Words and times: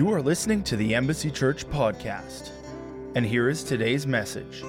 You 0.00 0.10
are 0.14 0.22
listening 0.22 0.62
to 0.62 0.76
the 0.76 0.94
Embassy 0.94 1.30
Church 1.30 1.68
podcast. 1.68 2.52
And 3.14 3.22
here 3.22 3.50
is 3.50 3.62
today's 3.62 4.06
message. 4.06 4.60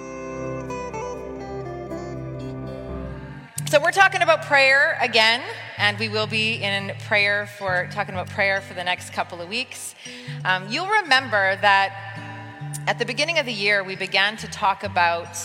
So, 3.69 3.79
we're 3.81 3.93
talking 3.93 4.23
about 4.23 4.41
prayer 4.41 4.97
again, 4.99 5.41
and 5.77 5.97
we 5.97 6.09
will 6.09 6.27
be 6.27 6.55
in 6.55 6.91
prayer 7.07 7.47
for 7.57 7.87
talking 7.93 8.13
about 8.13 8.29
prayer 8.29 8.59
for 8.59 8.73
the 8.73 8.83
next 8.83 9.13
couple 9.13 9.39
of 9.41 9.47
weeks. 9.47 9.95
Um, 10.43 10.67
you'll 10.69 10.89
remember 10.89 11.55
that 11.61 12.83
at 12.85 12.99
the 12.99 13.05
beginning 13.05 13.39
of 13.39 13.45
the 13.45 13.53
year, 13.53 13.85
we 13.85 13.95
began 13.95 14.35
to 14.35 14.47
talk 14.47 14.83
about, 14.83 15.37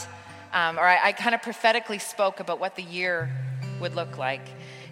um, 0.53 0.81
or 0.81 0.83
I, 0.83 0.99
I 1.01 1.13
kind 1.13 1.33
of 1.33 1.43
prophetically 1.43 2.01
spoke 2.01 2.41
about 2.41 2.59
what 2.59 2.75
the 2.75 2.83
year 2.83 3.31
would 3.81 3.95
look 3.95 4.19
like. 4.19 4.49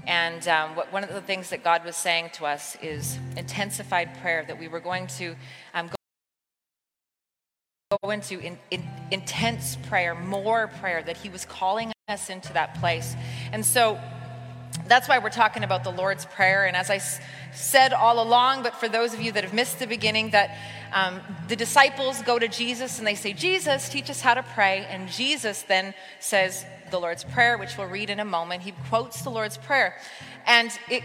And 0.06 0.46
um, 0.48 0.76
what, 0.76 0.92
one 0.92 1.04
of 1.04 1.10
the 1.10 1.20
things 1.20 1.50
that 1.50 1.64
God 1.64 1.84
was 1.84 1.96
saying 1.96 2.30
to 2.34 2.46
us 2.46 2.76
is 2.82 3.18
intensified 3.36 4.18
prayer, 4.20 4.44
that 4.46 4.58
we 4.58 4.68
were 4.68 4.80
going 4.80 5.06
to 5.18 5.34
um, 5.72 5.90
go 8.02 8.10
into 8.10 8.38
in, 8.40 8.58
in, 8.70 8.84
intense 9.10 9.76
prayer, 9.88 10.14
more 10.14 10.68
prayer, 10.80 11.02
that 11.02 11.16
He 11.16 11.28
was 11.28 11.44
calling 11.44 11.92
us 12.08 12.28
into 12.28 12.52
that 12.52 12.74
place. 12.80 13.14
And 13.52 13.64
so 13.64 13.98
that's 14.86 15.08
why 15.08 15.18
we're 15.18 15.30
talking 15.30 15.64
about 15.64 15.84
the 15.84 15.92
Lord's 15.92 16.26
Prayer. 16.26 16.66
And 16.66 16.76
as 16.76 16.90
I 16.90 16.96
s- 16.96 17.20
said 17.54 17.92
all 17.92 18.22
along, 18.22 18.62
but 18.62 18.74
for 18.74 18.88
those 18.88 19.14
of 19.14 19.20
you 19.20 19.32
that 19.32 19.44
have 19.44 19.54
missed 19.54 19.78
the 19.78 19.86
beginning, 19.86 20.30
that 20.30 20.58
um, 20.92 21.20
the 21.48 21.56
disciples 21.56 22.20
go 22.22 22.38
to 22.38 22.48
Jesus 22.48 22.98
and 22.98 23.06
they 23.06 23.14
say, 23.14 23.32
Jesus, 23.32 23.88
teach 23.88 24.10
us 24.10 24.20
how 24.20 24.34
to 24.34 24.42
pray. 24.42 24.86
And 24.90 25.08
Jesus 25.08 25.62
then 25.62 25.94
says 26.20 26.66
the 26.94 27.00
Lord's 27.00 27.24
Prayer, 27.24 27.58
which 27.58 27.76
we'll 27.76 27.88
read 27.88 28.08
in 28.08 28.20
a 28.20 28.24
moment. 28.24 28.62
He 28.62 28.72
quotes 28.88 29.22
the 29.22 29.30
Lord's 29.30 29.58
Prayer. 29.58 29.96
And 30.46 30.70
it, 30.88 31.02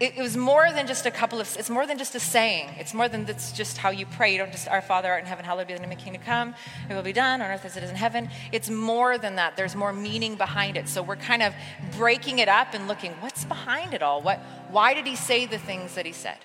it, 0.00 0.16
was 0.16 0.36
more 0.36 0.72
than 0.72 0.88
just 0.88 1.06
a 1.06 1.12
couple 1.12 1.40
of, 1.40 1.56
it's 1.56 1.70
more 1.70 1.86
than 1.86 1.96
just 1.96 2.16
a 2.16 2.20
saying. 2.20 2.70
It's 2.76 2.92
more 2.92 3.08
than 3.08 3.24
that's 3.24 3.52
just 3.52 3.78
how 3.78 3.90
you 3.90 4.04
pray. 4.04 4.32
You 4.32 4.38
don't 4.38 4.50
just, 4.50 4.66
Our 4.66 4.82
Father 4.82 5.12
art 5.12 5.20
in 5.20 5.26
heaven, 5.26 5.44
hallowed 5.44 5.68
be 5.68 5.74
the 5.74 5.78
name 5.78 5.96
kingdom 5.96 6.22
come, 6.26 6.56
it 6.90 6.94
will 6.94 7.04
be 7.04 7.12
done 7.12 7.40
on 7.40 7.48
earth 7.52 7.64
as 7.64 7.76
it 7.76 7.84
is 7.84 7.90
in 7.90 7.94
heaven. 7.94 8.30
It's 8.50 8.68
more 8.68 9.16
than 9.16 9.36
that. 9.36 9.56
There's 9.56 9.76
more 9.76 9.92
meaning 9.92 10.34
behind 10.34 10.76
it. 10.76 10.88
So 10.88 11.04
we're 11.04 11.14
kind 11.14 11.40
of 11.40 11.54
breaking 11.96 12.40
it 12.40 12.48
up 12.48 12.74
and 12.74 12.88
looking, 12.88 13.12
what's 13.20 13.44
behind 13.44 13.94
it 13.94 14.02
all? 14.02 14.22
What, 14.22 14.40
why 14.72 14.92
did 14.92 15.06
he 15.06 15.14
say 15.14 15.46
the 15.46 15.58
things 15.58 15.94
that 15.94 16.04
he 16.04 16.12
said? 16.12 16.38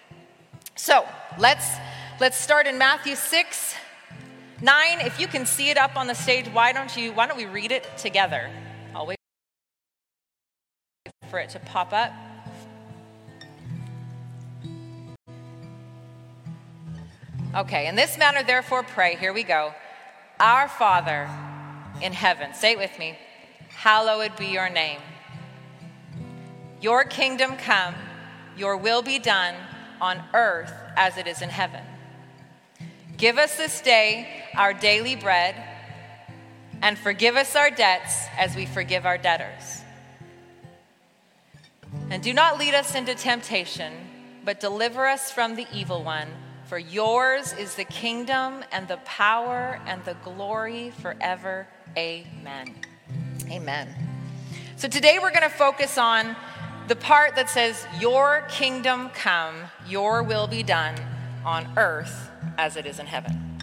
So 0.76 1.04
let's, 1.40 1.68
let's 2.20 2.38
start 2.38 2.68
in 2.68 2.78
Matthew 2.78 3.16
6, 3.16 3.74
9. 4.62 5.00
If 5.00 5.20
you 5.20 5.26
can 5.26 5.48
see 5.48 5.72
it 5.72 5.78
up 5.78 5.96
on 5.98 6.06
the 6.06 6.14
stage, 6.14 6.46
why 6.50 6.74
don't 6.74 6.96
you, 6.96 7.12
why 7.12 7.26
don't 7.26 7.38
we 7.38 7.48
read 7.48 7.72
it 7.72 7.88
together? 7.98 8.52
For 11.30 11.40
it 11.40 11.50
to 11.50 11.60
pop 11.60 11.92
up. 11.92 12.14
Okay, 17.56 17.88
in 17.88 17.96
this 17.96 18.18
manner, 18.18 18.44
therefore, 18.44 18.84
pray. 18.84 19.16
Here 19.16 19.34
we 19.34 19.44
go. 19.44 19.74
Our 20.40 20.68
Father 20.68 21.30
in 22.02 22.14
heaven, 22.14 22.54
say 22.54 22.74
it 22.74 22.78
with 22.78 22.98
me, 23.00 23.18
hallowed 23.70 24.36
be 24.38 24.48
your 24.48 24.70
name. 24.70 25.00
Your 26.80 27.04
kingdom 27.04 27.58
come, 27.58 27.96
your 28.56 28.78
will 28.78 29.02
be 29.02 29.18
done 29.18 29.56
on 30.00 30.22
earth 30.34 30.72
as 30.96 31.18
it 31.18 31.26
is 31.26 31.42
in 31.42 31.50
heaven. 31.50 31.84
Give 33.18 33.38
us 33.38 33.58
this 33.58 33.82
day 33.82 34.44
our 34.56 34.74
daily 34.74 35.16
bread, 35.16 35.56
and 36.82 36.98
forgive 36.98 37.36
us 37.36 37.56
our 37.56 37.72
debts 37.72 38.28
as 38.38 38.56
we 38.56 38.66
forgive 38.66 39.06
our 39.06 39.18
debtors. 39.18 39.82
And 42.10 42.24
do 42.24 42.34
not 42.34 42.58
lead 42.58 42.74
us 42.74 42.96
into 42.96 43.16
temptation, 43.16 43.94
but 44.46 44.60
deliver 44.60 45.08
us 45.08 45.32
from 45.32 45.56
the 45.56 45.68
evil 45.74 46.04
one. 46.04 46.28
For 46.66 46.78
yours 46.78 47.54
is 47.54 47.76
the 47.76 47.86
kingdom 47.86 48.64
and 48.72 48.88
the 48.88 48.98
power 48.98 49.80
and 49.86 50.04
the 50.06 50.16
glory 50.24 50.92
forever. 51.02 51.68
Amen. 51.98 52.76
Amen. 53.50 53.96
So 54.76 54.88
today 54.88 55.18
we're 55.22 55.32
going 55.32 55.44
to 55.44 55.50
focus 55.50 55.98
on 55.98 56.36
the 56.88 56.96
part 56.96 57.36
that 57.36 57.50
says, 57.50 57.86
Your 58.00 58.46
kingdom 58.50 59.10
come, 59.10 59.56
your 59.88 60.24
will 60.24 60.48
be 60.48 60.64
done 60.64 60.96
on 61.46 61.68
earth 61.78 62.30
as 62.58 62.76
it 62.76 62.86
is 62.86 63.00
in 63.00 63.06
heaven. 63.06 63.62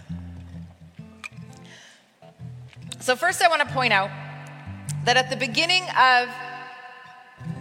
So, 2.99 3.15
first, 3.15 3.43
I 3.43 3.47
want 3.49 3.61
to 3.61 3.73
point 3.73 3.93
out 3.93 4.09
that 5.05 5.15
at 5.15 5.29
the 5.29 5.35
beginning 5.35 5.83
of, 5.95 6.27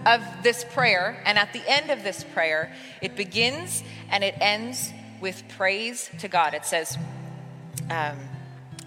of 0.07 0.23
this 0.43 0.65
prayer 0.65 1.23
and 1.25 1.39
at 1.39 1.53
the 1.53 1.63
end 1.67 1.91
of 1.91 2.03
this 2.03 2.25
prayer, 2.25 2.73
it 3.01 3.17
begins 3.17 3.83
and 4.11 4.23
it 4.23 4.35
ends 4.41 4.93
with 5.21 5.43
praise 5.57 6.11
to 6.19 6.29
God. 6.29 6.55
It 6.55 6.65
says, 6.65 6.99
um, 7.91 8.19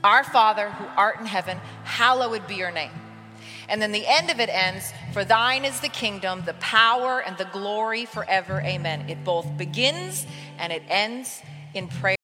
Our 0.03 0.23
Father 0.23 0.69
who 0.69 0.85
art 0.95 1.19
in 1.19 1.25
heaven, 1.25 1.57
hallowed 1.83 2.47
be 2.47 2.55
your 2.55 2.72
name. 2.72 2.91
And 3.69 3.81
then 3.81 3.91
the 3.91 4.05
end 4.07 4.29
of 4.29 4.39
it 4.39 4.50
ends, 4.50 4.94
For 5.13 5.25
thine 5.25 5.66
is 5.66 5.79
the 5.81 5.89
kingdom, 5.89 6.44
the 6.45 6.53
power, 6.55 7.22
and 7.22 7.38
the 7.38 7.45
glory 7.45 8.05
forever. 8.05 8.61
Amen. 8.61 9.09
It 9.09 9.23
both 9.23 9.57
begins 9.57 10.25
and 10.57 10.72
it 10.72 10.84
ends 10.88 11.41
in 11.73 11.88
prayer 11.88 12.16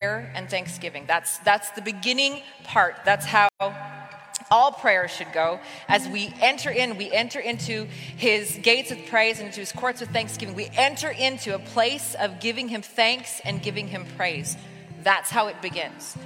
and 0.00 0.48
thanksgiving. 0.48 1.04
That's, 1.06 1.38
that's 1.38 1.70
the 1.70 1.82
beginning 1.82 2.42
part. 2.64 2.96
That's 3.04 3.26
how 3.26 3.48
all 4.52 4.70
prayer 4.70 5.08
should 5.08 5.32
go. 5.32 5.58
As 5.88 6.06
we 6.06 6.32
enter 6.42 6.70
in, 6.70 6.98
we 6.98 7.10
enter 7.10 7.40
into 7.40 7.86
his 8.18 8.58
gates 8.62 8.90
with 8.90 9.06
praise 9.08 9.38
and 9.38 9.46
into 9.46 9.60
his 9.60 9.72
courts 9.72 10.00
with 10.02 10.10
thanksgiving. 10.10 10.54
We 10.54 10.68
enter 10.76 11.08
into 11.08 11.54
a 11.54 11.58
place 11.58 12.14
of 12.20 12.38
giving 12.38 12.68
him 12.68 12.82
thanks 12.82 13.40
and 13.46 13.62
giving 13.62 13.88
him 13.88 14.04
praise. 14.18 14.58
That's 15.02 15.30
how 15.30 15.46
it 15.46 15.62
begins. 15.62 16.18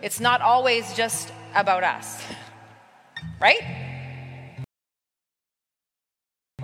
It's 0.00 0.18
not 0.18 0.40
always 0.40 0.94
just 0.94 1.30
about 1.54 1.84
us, 1.84 2.22
right? 3.38 3.60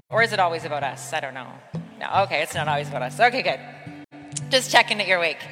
Or 0.09 0.23
is 0.23 0.33
it 0.33 0.41
always 0.41 0.65
about 0.65 0.83
us? 0.83 1.13
I 1.13 1.21
don't 1.21 1.35
know. 1.35 1.53
No, 2.01 2.23
okay, 2.23 2.43
it's 2.43 2.55
not 2.55 2.67
always 2.67 2.89
about 2.89 3.03
us. 3.03 3.21
Okay, 3.21 3.43
good. 3.43 3.61
Just 4.49 4.71
checking 4.71 4.97
that 4.99 5.07
you're 5.07 5.19
awake. 5.19 5.45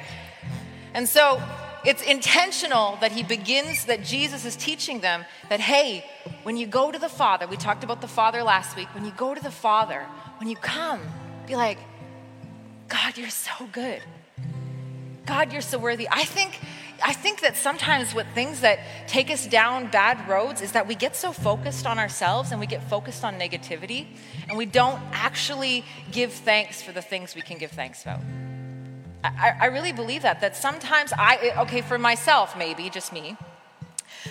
And 0.95 1.07
so 1.07 1.39
it's 1.85 2.01
intentional 2.01 2.97
that 3.01 3.11
he 3.11 3.23
begins, 3.23 3.85
that 3.85 4.03
Jesus 4.03 4.45
is 4.45 4.55
teaching 4.55 4.99
them 4.99 5.25
that, 5.49 5.59
hey, 5.59 6.05
when 6.43 6.57
you 6.57 6.67
go 6.67 6.91
to 6.91 6.99
the 6.99 7.09
Father, 7.09 7.47
we 7.47 7.57
talked 7.57 7.83
about 7.83 8.01
the 8.01 8.07
Father 8.07 8.43
last 8.43 8.75
week, 8.75 8.93
when 8.93 9.05
you 9.05 9.11
go 9.11 9.33
to 9.33 9.41
the 9.41 9.51
Father, 9.51 10.05
when 10.37 10.49
you 10.49 10.55
come, 10.55 11.01
be 11.47 11.55
like, 11.55 11.77
God, 12.87 13.17
you're 13.17 13.29
so 13.29 13.67
good. 13.71 14.01
God, 15.25 15.53
you're 15.53 15.61
so 15.61 15.77
worthy. 15.77 16.07
I 16.09 16.23
think, 16.23 16.59
I 17.05 17.13
think 17.13 17.41
that 17.41 17.55
sometimes 17.55 18.15
what 18.15 18.25
things 18.33 18.61
that 18.61 18.79
take 19.07 19.29
us 19.29 19.45
down 19.45 19.89
bad 19.91 20.27
roads 20.27 20.61
is 20.61 20.71
that 20.71 20.87
we 20.87 20.95
get 20.95 21.15
so 21.15 21.31
focused 21.31 21.85
on 21.85 21.99
ourselves 21.99 22.51
and 22.51 22.59
we 22.59 22.65
get 22.65 22.89
focused 22.89 23.23
on 23.23 23.39
negativity 23.39 24.07
and 24.47 24.57
we 24.57 24.65
don't 24.65 24.99
actually 25.11 25.85
give 26.11 26.33
thanks 26.33 26.81
for 26.81 26.91
the 26.91 27.01
things 27.01 27.35
we 27.35 27.41
can 27.41 27.57
give 27.57 27.71
thanks 27.71 28.01
about. 28.01 28.21
I, 29.23 29.53
I, 29.61 29.65
really 29.65 29.91
believe 29.91 30.21
that, 30.21 30.39
that 30.41 30.55
sometimes 30.55 31.11
I, 31.17 31.53
okay, 31.59 31.81
for 31.81 31.97
myself, 31.97 32.57
maybe, 32.57 32.89
just 32.89 33.11
me, 33.11 33.35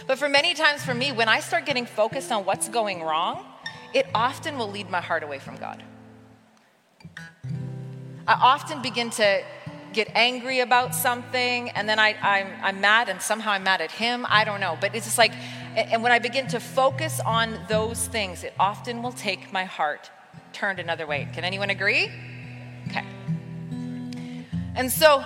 but 0.07 0.19
for 0.19 0.29
many 0.29 0.55
times 0.55 0.83
for 0.83 0.95
me, 0.95 1.13
when 1.13 1.29
I 1.29 1.41
start 1.41 1.67
getting 1.67 1.85
focused 1.85 2.33
on 2.33 2.45
what's 2.45 2.69
going 2.69 3.03
wrong, 3.03 3.45
it 3.93 4.07
often 4.15 4.57
will 4.57 4.71
lead 4.71 4.91
my 4.91 5.01
heart 5.01 5.23
away 5.23 5.39
from 5.39 5.57
God. 5.57 5.83
I 8.27 8.35
often 8.35 8.83
begin 8.83 9.11
to 9.11 9.43
get 9.93 10.09
angry 10.15 10.61
about 10.61 10.95
something, 10.95 11.71
and 11.71 11.89
then 11.89 11.99
I, 11.99 12.15
I'm, 12.23 12.49
I'm 12.63 12.81
mad, 12.81 13.09
and 13.09 13.21
somehow 13.21 13.53
I'm 13.53 13.65
mad 13.65 13.81
at 13.81 13.91
Him. 13.91 14.27
I 14.29 14.45
don't 14.45 14.61
know. 14.61 14.77
But 14.81 14.95
it's 14.95 15.07
just 15.07 15.19
like, 15.19 15.33
and 15.75 16.03
when 16.03 16.13
I 16.13 16.19
begin 16.19 16.47
to 16.49 16.61
focus 16.61 17.21
on 17.21 17.59
those 17.69 18.07
things, 18.07 18.45
it 18.45 18.55
often 18.59 19.03
will 19.03 19.13
take 19.13 19.53
my 19.53 19.65
heart 19.65 20.11
turned 20.53 20.79
another 20.79 21.07
way. 21.07 21.29
Can 21.33 21.45
anyone 21.45 21.71
agree? 21.71 22.11
And 24.79 24.93
so 24.93 25.25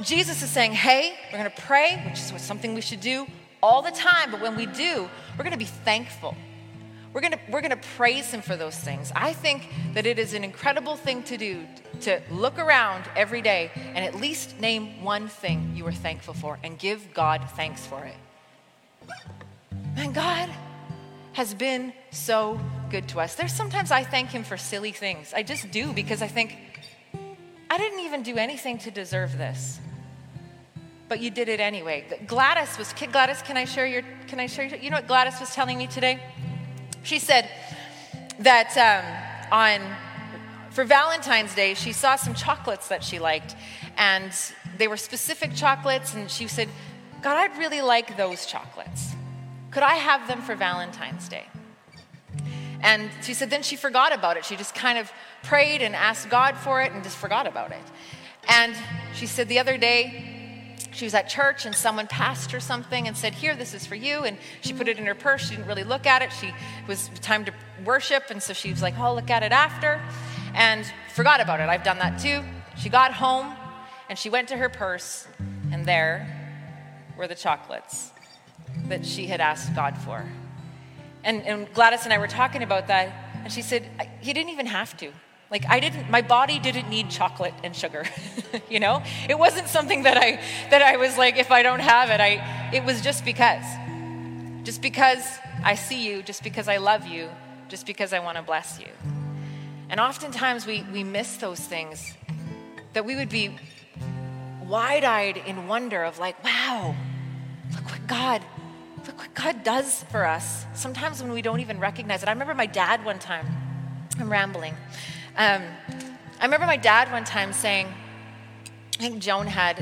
Jesus 0.00 0.42
is 0.42 0.50
saying, 0.50 0.72
hey, 0.72 1.14
we're 1.30 1.38
going 1.38 1.50
to 1.50 1.62
pray, 1.62 2.02
which 2.06 2.14
is 2.14 2.42
something 2.42 2.72
we 2.72 2.80
should 2.80 3.02
do 3.02 3.26
all 3.62 3.82
the 3.82 3.90
time. 3.90 4.30
But 4.30 4.40
when 4.40 4.56
we 4.56 4.64
do, 4.64 5.10
we're 5.36 5.44
going 5.44 5.52
to 5.52 5.58
be 5.58 5.66
thankful. 5.66 6.34
We're 7.12 7.20
going 7.20 7.34
to, 7.34 7.38
we're 7.50 7.60
going 7.60 7.78
to 7.78 7.88
praise 7.96 8.30
Him 8.30 8.40
for 8.40 8.56
those 8.56 8.74
things. 8.74 9.12
I 9.14 9.34
think 9.34 9.68
that 9.92 10.06
it 10.06 10.18
is 10.18 10.32
an 10.32 10.42
incredible 10.42 10.96
thing 10.96 11.22
to 11.24 11.36
do 11.36 11.66
to 12.00 12.22
look 12.30 12.58
around 12.58 13.04
every 13.14 13.42
day 13.42 13.70
and 13.76 13.98
at 13.98 14.14
least 14.14 14.58
name 14.58 15.04
one 15.04 15.28
thing 15.28 15.72
you 15.76 15.86
are 15.86 15.92
thankful 15.92 16.32
for 16.32 16.58
and 16.64 16.78
give 16.78 17.12
God 17.12 17.46
thanks 17.54 17.86
for 17.86 18.02
it. 18.04 18.16
Man, 19.94 20.12
God 20.12 20.48
has 21.34 21.52
been 21.52 21.92
so 22.10 22.58
good 22.90 23.06
to 23.08 23.20
us. 23.20 23.34
There's 23.34 23.52
sometimes 23.52 23.90
I 23.90 24.02
thank 24.02 24.30
Him 24.30 24.44
for 24.44 24.56
silly 24.56 24.92
things. 24.92 25.34
I 25.34 25.42
just 25.42 25.70
do 25.70 25.92
because 25.92 26.22
I 26.22 26.28
think, 26.28 26.56
I 27.72 27.78
didn't 27.78 28.00
even 28.00 28.22
do 28.22 28.36
anything 28.36 28.76
to 28.80 28.90
deserve 28.90 29.38
this. 29.38 29.80
But 31.08 31.20
you 31.20 31.30
did 31.30 31.48
it 31.48 31.58
anyway. 31.58 32.04
Gladys 32.26 32.76
was 32.76 32.92
Gladys, 32.92 33.40
can 33.40 33.56
I 33.56 33.64
share 33.64 33.86
your 33.86 34.02
can 34.26 34.38
I 34.38 34.46
share 34.46 34.66
your, 34.66 34.78
you 34.78 34.90
know 34.90 34.96
what 34.96 35.08
Gladys 35.08 35.40
was 35.40 35.54
telling 35.54 35.78
me 35.78 35.86
today? 35.86 36.22
She 37.02 37.18
said 37.18 37.48
that 38.40 38.76
um, 38.76 39.50
on 39.50 39.80
for 40.68 40.84
Valentine's 40.84 41.54
Day, 41.54 41.72
she 41.72 41.94
saw 41.94 42.16
some 42.16 42.34
chocolates 42.34 42.88
that 42.88 43.02
she 43.02 43.18
liked, 43.18 43.56
and 43.96 44.34
they 44.76 44.86
were 44.86 44.98
specific 44.98 45.54
chocolates, 45.54 46.12
and 46.12 46.30
she 46.30 46.48
said, 46.48 46.68
God, 47.22 47.38
I'd 47.38 47.56
really 47.56 47.80
like 47.80 48.18
those 48.18 48.44
chocolates. 48.44 49.14
Could 49.70 49.82
I 49.82 49.94
have 49.94 50.28
them 50.28 50.42
for 50.42 50.54
Valentine's 50.54 51.26
Day? 51.26 51.46
And 52.82 53.10
she 53.22 53.34
said, 53.34 53.50
then 53.50 53.62
she 53.62 53.76
forgot 53.76 54.12
about 54.12 54.36
it. 54.36 54.44
She 54.44 54.56
just 54.56 54.74
kind 54.74 54.98
of 54.98 55.10
prayed 55.42 55.82
and 55.82 55.94
asked 55.94 56.28
God 56.28 56.56
for 56.56 56.82
it 56.82 56.92
and 56.92 57.02
just 57.02 57.16
forgot 57.16 57.46
about 57.46 57.70
it. 57.70 57.82
And 58.48 58.74
she 59.14 59.26
said, 59.26 59.48
the 59.48 59.58
other 59.58 59.78
day, 59.78 60.32
she 60.92 61.06
was 61.06 61.14
at 61.14 61.28
church 61.28 61.64
and 61.64 61.74
someone 61.74 62.06
passed 62.06 62.50
her 62.50 62.60
something 62.60 63.08
and 63.08 63.16
said, 63.16 63.34
Here, 63.34 63.56
this 63.56 63.72
is 63.72 63.86
for 63.86 63.94
you. 63.94 64.24
And 64.24 64.36
she 64.60 64.72
put 64.74 64.88
it 64.88 64.98
in 64.98 65.06
her 65.06 65.14
purse. 65.14 65.48
She 65.48 65.56
didn't 65.56 65.66
really 65.66 65.84
look 65.84 66.06
at 66.06 66.20
it. 66.20 66.30
She 66.32 66.48
it 66.48 66.54
was 66.86 67.08
time 67.20 67.46
to 67.46 67.54
worship. 67.84 68.24
And 68.28 68.42
so 68.42 68.52
she 68.52 68.70
was 68.70 68.82
like, 68.82 68.98
Oh, 68.98 69.04
I'll 69.04 69.14
look 69.14 69.30
at 69.30 69.42
it 69.42 69.52
after. 69.52 70.02
And 70.54 70.84
forgot 71.14 71.40
about 71.40 71.60
it. 71.60 71.68
I've 71.68 71.82
done 71.82 71.98
that 71.98 72.20
too. 72.20 72.42
She 72.76 72.90
got 72.90 73.14
home 73.14 73.54
and 74.08 74.18
she 74.18 74.28
went 74.28 74.48
to 74.48 74.58
her 74.58 74.68
purse, 74.68 75.26
and 75.70 75.86
there 75.86 76.28
were 77.16 77.26
the 77.26 77.34
chocolates 77.34 78.10
that 78.88 79.06
she 79.06 79.26
had 79.26 79.40
asked 79.40 79.74
God 79.74 79.96
for. 79.96 80.26
And, 81.24 81.42
and 81.42 81.72
Gladys 81.72 82.04
and 82.04 82.12
I 82.12 82.18
were 82.18 82.28
talking 82.28 82.62
about 82.62 82.88
that, 82.88 83.12
and 83.44 83.52
she 83.52 83.62
said, 83.62 83.84
He 84.20 84.32
didn't 84.32 84.50
even 84.50 84.66
have 84.66 84.96
to. 84.98 85.12
Like 85.52 85.66
I 85.68 85.80
didn't, 85.80 86.10
my 86.10 86.22
body 86.22 86.58
didn't 86.58 86.88
need 86.88 87.10
chocolate 87.10 87.52
and 87.62 87.76
sugar, 87.76 88.04
you 88.70 88.80
know? 88.80 89.02
It 89.28 89.38
wasn't 89.38 89.68
something 89.68 90.04
that 90.04 90.16
I, 90.16 90.40
that 90.70 90.80
I 90.80 90.96
was 90.96 91.18
like, 91.18 91.36
if 91.36 91.50
I 91.50 91.62
don't 91.62 91.80
have 91.80 92.08
it, 92.08 92.20
I, 92.20 92.70
it 92.72 92.84
was 92.84 93.02
just 93.02 93.24
because. 93.24 93.64
Just 94.64 94.80
because 94.80 95.22
I 95.62 95.74
see 95.74 96.08
you, 96.08 96.22
just 96.22 96.42
because 96.42 96.68
I 96.68 96.78
love 96.78 97.06
you, 97.06 97.28
just 97.68 97.84
because 97.84 98.14
I 98.14 98.20
want 98.20 98.38
to 98.38 98.42
bless 98.42 98.80
you. 98.80 98.88
And 99.90 100.00
oftentimes 100.00 100.66
we, 100.66 100.86
we 100.90 101.04
miss 101.04 101.36
those 101.36 101.60
things 101.60 102.14
that 102.94 103.04
we 103.04 103.14
would 103.14 103.28
be 103.28 103.54
wide 104.66 105.04
eyed 105.04 105.36
in 105.36 105.68
wonder 105.68 106.02
of, 106.02 106.18
like, 106.18 106.42
wow, 106.42 106.94
look 107.74 107.84
what 107.90 108.06
God, 108.06 108.42
look 109.06 109.18
what 109.18 109.34
God 109.34 109.64
does 109.64 110.04
for 110.04 110.24
us. 110.24 110.66
Sometimes 110.74 111.22
when 111.22 111.32
we 111.32 111.42
don't 111.42 111.60
even 111.60 111.78
recognize 111.78 112.22
it. 112.22 112.28
I 112.28 112.32
remember 112.32 112.54
my 112.54 112.66
dad 112.66 113.04
one 113.04 113.18
time, 113.18 113.46
I'm 114.18 114.30
rambling. 114.30 114.74
Um, 115.36 115.62
I 116.40 116.44
remember 116.44 116.66
my 116.66 116.76
dad 116.76 117.10
one 117.10 117.24
time 117.24 117.52
saying, 117.52 117.86
I 118.98 119.02
think 119.02 119.22
Joan 119.22 119.46
had 119.46 119.80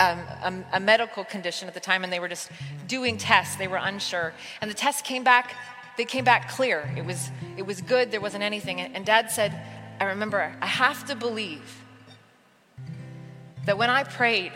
um, 0.00 0.18
a, 0.42 0.76
a, 0.76 0.80
medical 0.80 1.24
condition 1.24 1.68
at 1.68 1.74
the 1.74 1.80
time, 1.80 2.04
and 2.04 2.12
they 2.12 2.20
were 2.20 2.28
just 2.28 2.50
doing 2.86 3.18
tests. 3.18 3.56
They 3.56 3.68
were 3.68 3.76
unsure, 3.76 4.32
and 4.60 4.70
the 4.70 4.74
test 4.74 5.04
came 5.04 5.24
back. 5.24 5.54
They 5.96 6.04
came 6.04 6.24
back 6.24 6.48
clear. 6.50 6.92
It 6.96 7.04
was 7.04 7.30
it 7.56 7.66
was 7.66 7.80
good. 7.82 8.10
There 8.10 8.20
wasn't 8.20 8.42
anything. 8.42 8.80
And, 8.80 8.96
and 8.96 9.04
Dad 9.04 9.30
said, 9.30 9.60
I 9.98 10.04
remember, 10.04 10.54
I 10.60 10.66
have 10.66 11.06
to 11.06 11.14
believe 11.14 11.84
that 13.66 13.76
when 13.76 13.90
I 13.90 14.04
prayed, 14.04 14.52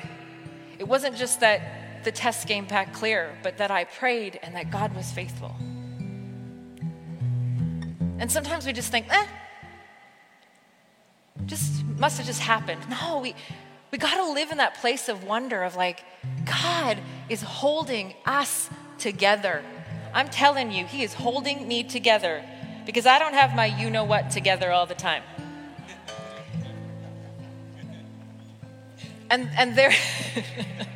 it 0.79 0.89
wasn't 0.89 1.17
just 1.17 1.41
that 1.41 1.61
the 2.05 2.13
test 2.13 2.47
came 2.47 2.67
back 2.67 2.93
clear, 2.93 3.37
but 3.43 3.59
that 3.59 3.71
I 3.71 3.85
prayed 3.85 4.39
and 4.43 4.55
that 4.55 4.71
God 4.71 4.95
was 4.95 5.11
faithful. 5.11 5.55
And 8.19 8.31
sometimes 8.31 8.67
we 8.67 8.73
just 8.73 8.91
think, 8.91 9.07
eh, 9.11 9.27
just 11.47 11.85
must 11.99 12.19
have 12.19 12.27
just 12.27 12.41
happened. 12.41 12.81
No, 12.89 13.19
we 13.19 13.35
we 13.91 13.99
got 13.99 14.17
to 14.17 14.33
live 14.33 14.51
in 14.51 14.59
that 14.59 14.75
place 14.81 15.09
of 15.09 15.23
wonder 15.25 15.63
of 15.63 15.77
like 15.77 16.05
God 16.45 16.99
is 17.29 17.43
holding 17.43 18.15
us 18.27 18.69
together. 18.99 19.63
I'm 20.13 20.29
telling 20.29 20.73
you, 20.73 20.85
he 20.85 21.05
is 21.05 21.15
holding 21.15 21.69
me 21.69 21.85
together 21.85 22.45
because 22.87 23.07
I 23.07 23.19
don't 23.19 23.35
have 23.35 23.55
my 23.55 23.67
you 23.67 23.91
know 23.91 24.05
what 24.05 24.31
together 24.31 24.73
all 24.73 24.87
the 24.87 24.95
time. 24.95 25.23
And 29.31 29.49
and 29.57 29.77
there 29.77 29.93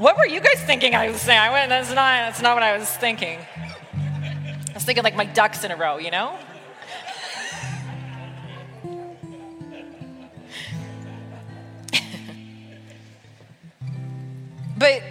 What 0.00 0.16
were 0.16 0.26
you 0.26 0.40
guys 0.40 0.58
thinking 0.64 0.94
I 0.94 1.10
was 1.10 1.20
saying? 1.20 1.38
I 1.38 1.50
went 1.50 1.68
that's 1.68 1.90
not 1.90 1.96
that's 1.96 2.40
not 2.40 2.56
what 2.56 2.62
I 2.62 2.78
was 2.78 2.88
thinking. 2.88 3.38
I 3.38 4.72
was 4.72 4.82
thinking 4.82 5.04
like 5.04 5.14
my 5.14 5.26
ducks 5.26 5.62
in 5.62 5.70
a 5.70 5.76
row, 5.76 5.98
you 5.98 6.10
know? 6.10 6.38
But 14.78 15.02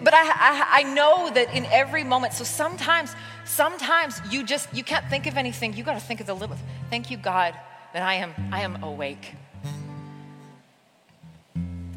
but 0.00 0.14
I, 0.14 0.22
I, 0.22 0.66
I 0.74 0.82
know 0.84 1.30
that 1.30 1.52
in 1.52 1.66
every 1.66 2.04
moment, 2.04 2.32
so 2.32 2.44
sometimes, 2.44 3.16
sometimes 3.44 4.20
you 4.30 4.44
just 4.44 4.72
you 4.72 4.84
can't 4.84 5.04
think 5.10 5.26
of 5.26 5.36
anything. 5.36 5.74
You 5.74 5.82
got 5.82 5.94
to 5.94 6.00
think 6.00 6.20
of 6.20 6.28
the 6.28 6.34
little. 6.34 6.56
Thank 6.88 7.10
you, 7.10 7.16
God, 7.16 7.54
that 7.92 8.04
I 8.04 8.14
am 8.14 8.32
I 8.52 8.60
am 8.60 8.80
awake. 8.84 9.34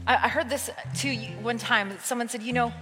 I, 0.05 0.27
heard 0.27 0.49
this 0.49 0.69
too 0.95 1.13
one 1.41 1.57
time. 1.57 1.97
Someone 2.01 2.27
said, 2.27 2.43
you 2.43 2.51
know, 2.51 2.73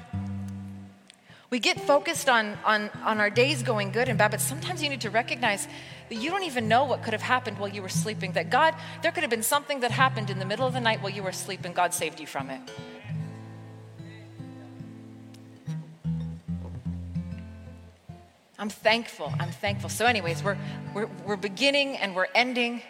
we 1.51 1.59
get 1.59 1.79
focused 1.79 2.29
on, 2.29 2.57
on, 2.65 2.89
on 3.03 3.19
our 3.19 3.29
days 3.29 3.62
going 3.62 3.91
good 3.91 4.09
and 4.09 4.18
bad, 4.18 4.31
but 4.31 4.41
sometimes 4.41 4.81
you 4.81 4.89
need 4.89 5.01
to 5.01 5.09
recognize 5.09 5.68
that 6.09 6.15
you 6.15 6.31
don't 6.31 6.44
even 6.44 6.68
know 6.68 6.85
what 6.85 7.03
could 7.03 7.13
have 7.13 7.21
happened 7.21 7.59
while 7.59 7.69
you 7.69 7.81
were 7.81 7.89
sleeping. 7.89 8.31
That 8.31 8.50
God, 8.50 8.73
there 9.03 9.12
could 9.12 9.21
have 9.21 9.29
been 9.29 9.44
something 9.44 9.81
that 9.81 9.91
happened 9.91 10.29
in 10.29 10.39
the 10.39 10.45
middle 10.45 10.65
of 10.65 10.73
the 10.73 10.79
night 10.79 11.01
while 11.03 11.12
you 11.12 11.21
were 11.21 11.29
asleep 11.29 11.65
And 11.65 11.75
God 11.75 11.94
saved 11.94 12.19
you 12.19 12.25
from 12.25 12.50
it. 12.50 12.62
I'm 18.57 18.69
thankful. 18.69 19.33
I'm 19.39 19.51
thankful. 19.51 19.89
So, 19.89 20.06
anyways, 20.06 20.44
we're, 20.44 20.57
we're, 20.94 21.09
we're 21.25 21.35
beginning 21.35 21.97
and 21.97 22.15
we're 22.15 22.27
ending 22.33 22.81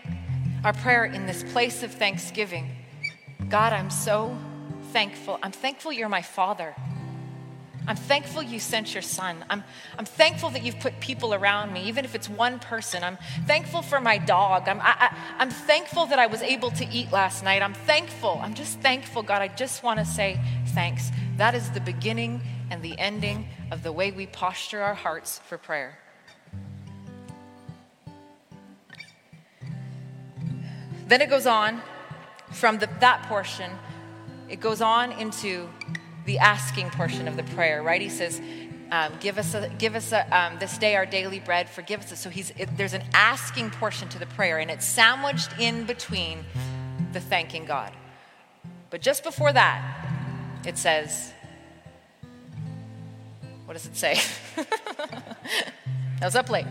our 0.63 0.74
prayer 0.74 1.06
in 1.06 1.25
this 1.25 1.44
place 1.44 1.81
of 1.81 1.92
thanksgiving. 1.92 2.81
God, 3.51 3.74
I'm 3.74 3.89
so 3.89 4.38
thankful. 4.94 5.38
I'm 5.44 5.51
thankful 5.51 5.92
you're 5.92 6.07
my 6.07 6.21
father. 6.21 6.74
I'm 7.86 7.98
thankful 7.98 8.42
you 8.42 8.62
sent 8.62 8.94
your 8.94 9.01
son. 9.01 9.44
I'm, 9.50 9.65
I'm 9.98 10.06
thankful 10.06 10.51
that 10.51 10.63
you've 10.63 10.80
put 10.80 11.01
people 11.01 11.33
around 11.33 11.74
me, 11.74 11.83
even 11.89 12.06
if 12.06 12.15
it's 12.15 12.30
one 12.30 12.59
person. 12.59 13.03
I'm 13.03 13.18
thankful 13.48 13.81
for 13.81 14.00
my 14.00 14.19
dog. 14.19 14.69
I'm, 14.69 14.80
I, 14.80 14.95
I, 14.98 15.18
I'm 15.38 15.50
thankful 15.50 16.06
that 16.06 16.18
I 16.18 16.27
was 16.27 16.42
able 16.42 16.71
to 16.71 16.88
eat 16.88 17.12
last 17.12 17.44
night. 17.44 17.62
I'm 17.62 17.74
thankful. 17.74 18.39
I'm 18.42 18.53
just 18.53 18.80
thankful, 18.80 19.21
God. 19.21 19.42
I 19.42 19.50
just 19.50 19.83
want 19.83 20.00
to 20.00 20.06
say 20.06 20.39
thanks. 20.68 21.12
That 21.36 21.53
is 21.53 21.71
the 21.71 21.81
beginning 21.81 22.39
and 22.69 22.81
the 22.81 22.98
ending 22.98 23.50
of 23.69 23.83
the 23.83 23.92
way 23.92 24.12
we 24.12 24.27
posture 24.27 24.81
our 24.81 24.95
hearts 24.95 25.39
for 25.39 25.57
prayer. 25.57 26.00
Then 31.10 31.20
it 31.20 31.29
goes 31.29 31.46
on 31.46 31.81
from 32.51 32.79
the, 32.79 32.89
that 33.00 33.24
portion, 33.24 33.72
it 34.50 34.60
goes 34.60 34.81
on 34.81 35.12
into 35.13 35.70
the 36.25 36.39
asking 36.39 36.89
portion 36.91 37.27
of 37.27 37.36
the 37.36 37.43
prayer, 37.43 37.81
right? 37.81 38.01
He 38.01 38.10
says, 38.10 38.41
um, 38.91 39.13
give 39.20 39.38
us, 39.38 39.53
a, 39.53 39.70
give 39.77 39.96
us 39.96 40.12
a, 40.12 40.38
um, 40.38 40.60
this 40.60 40.77
day 40.77 40.96
our 40.96 41.05
daily 41.05 41.39
bread, 41.39 41.70
forgive 41.70 42.01
us. 42.01 42.20
So 42.20 42.29
he's, 42.29 42.51
it, 42.58 42.70
there's 42.77 42.93
an 42.93 43.03
asking 43.13 43.72
portion 43.72 44.10
to 44.10 44.20
the 44.20 44.25
prayer, 44.25 44.60
and 44.60 44.70
it's 44.70 44.86
sandwiched 44.86 45.58
in 45.60 45.86
between 45.86 46.43
the 47.13 47.22
thanking 47.22 47.65
God. 47.65 47.93
But 48.89 49.01
just 49.01 49.24
before 49.24 49.53
that, 49.53 50.08
it 50.65 50.77
says, 50.77 51.34
what 53.65 53.74
does 53.74 53.86
it 53.86 53.96
say? 53.96 54.20
I 56.22 56.25
was 56.25 56.36
up 56.36 56.50
late. 56.50 56.67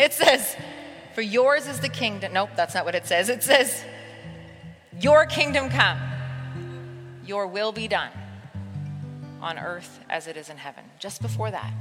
It 0.00 0.12
says, 0.12 0.56
For 1.14 1.22
yours 1.22 1.68
is 1.68 1.78
the 1.78 1.88
kingdom. 1.88 2.32
Nope, 2.32 2.50
that's 2.56 2.74
not 2.74 2.84
what 2.84 2.96
it 2.96 3.06
says. 3.06 3.28
It 3.28 3.44
says, 3.44 3.84
Your 5.00 5.24
kingdom 5.24 5.70
come, 5.70 5.98
your 7.24 7.46
will 7.46 7.72
be 7.72 7.88
done 7.88 8.10
on 9.40 9.58
earth 9.58 10.00
as 10.10 10.26
it 10.26 10.36
is 10.36 10.50
in 10.50 10.58
heaven. 10.58 10.84
Just 10.98 11.22
before 11.22 11.50
that. 11.50 11.72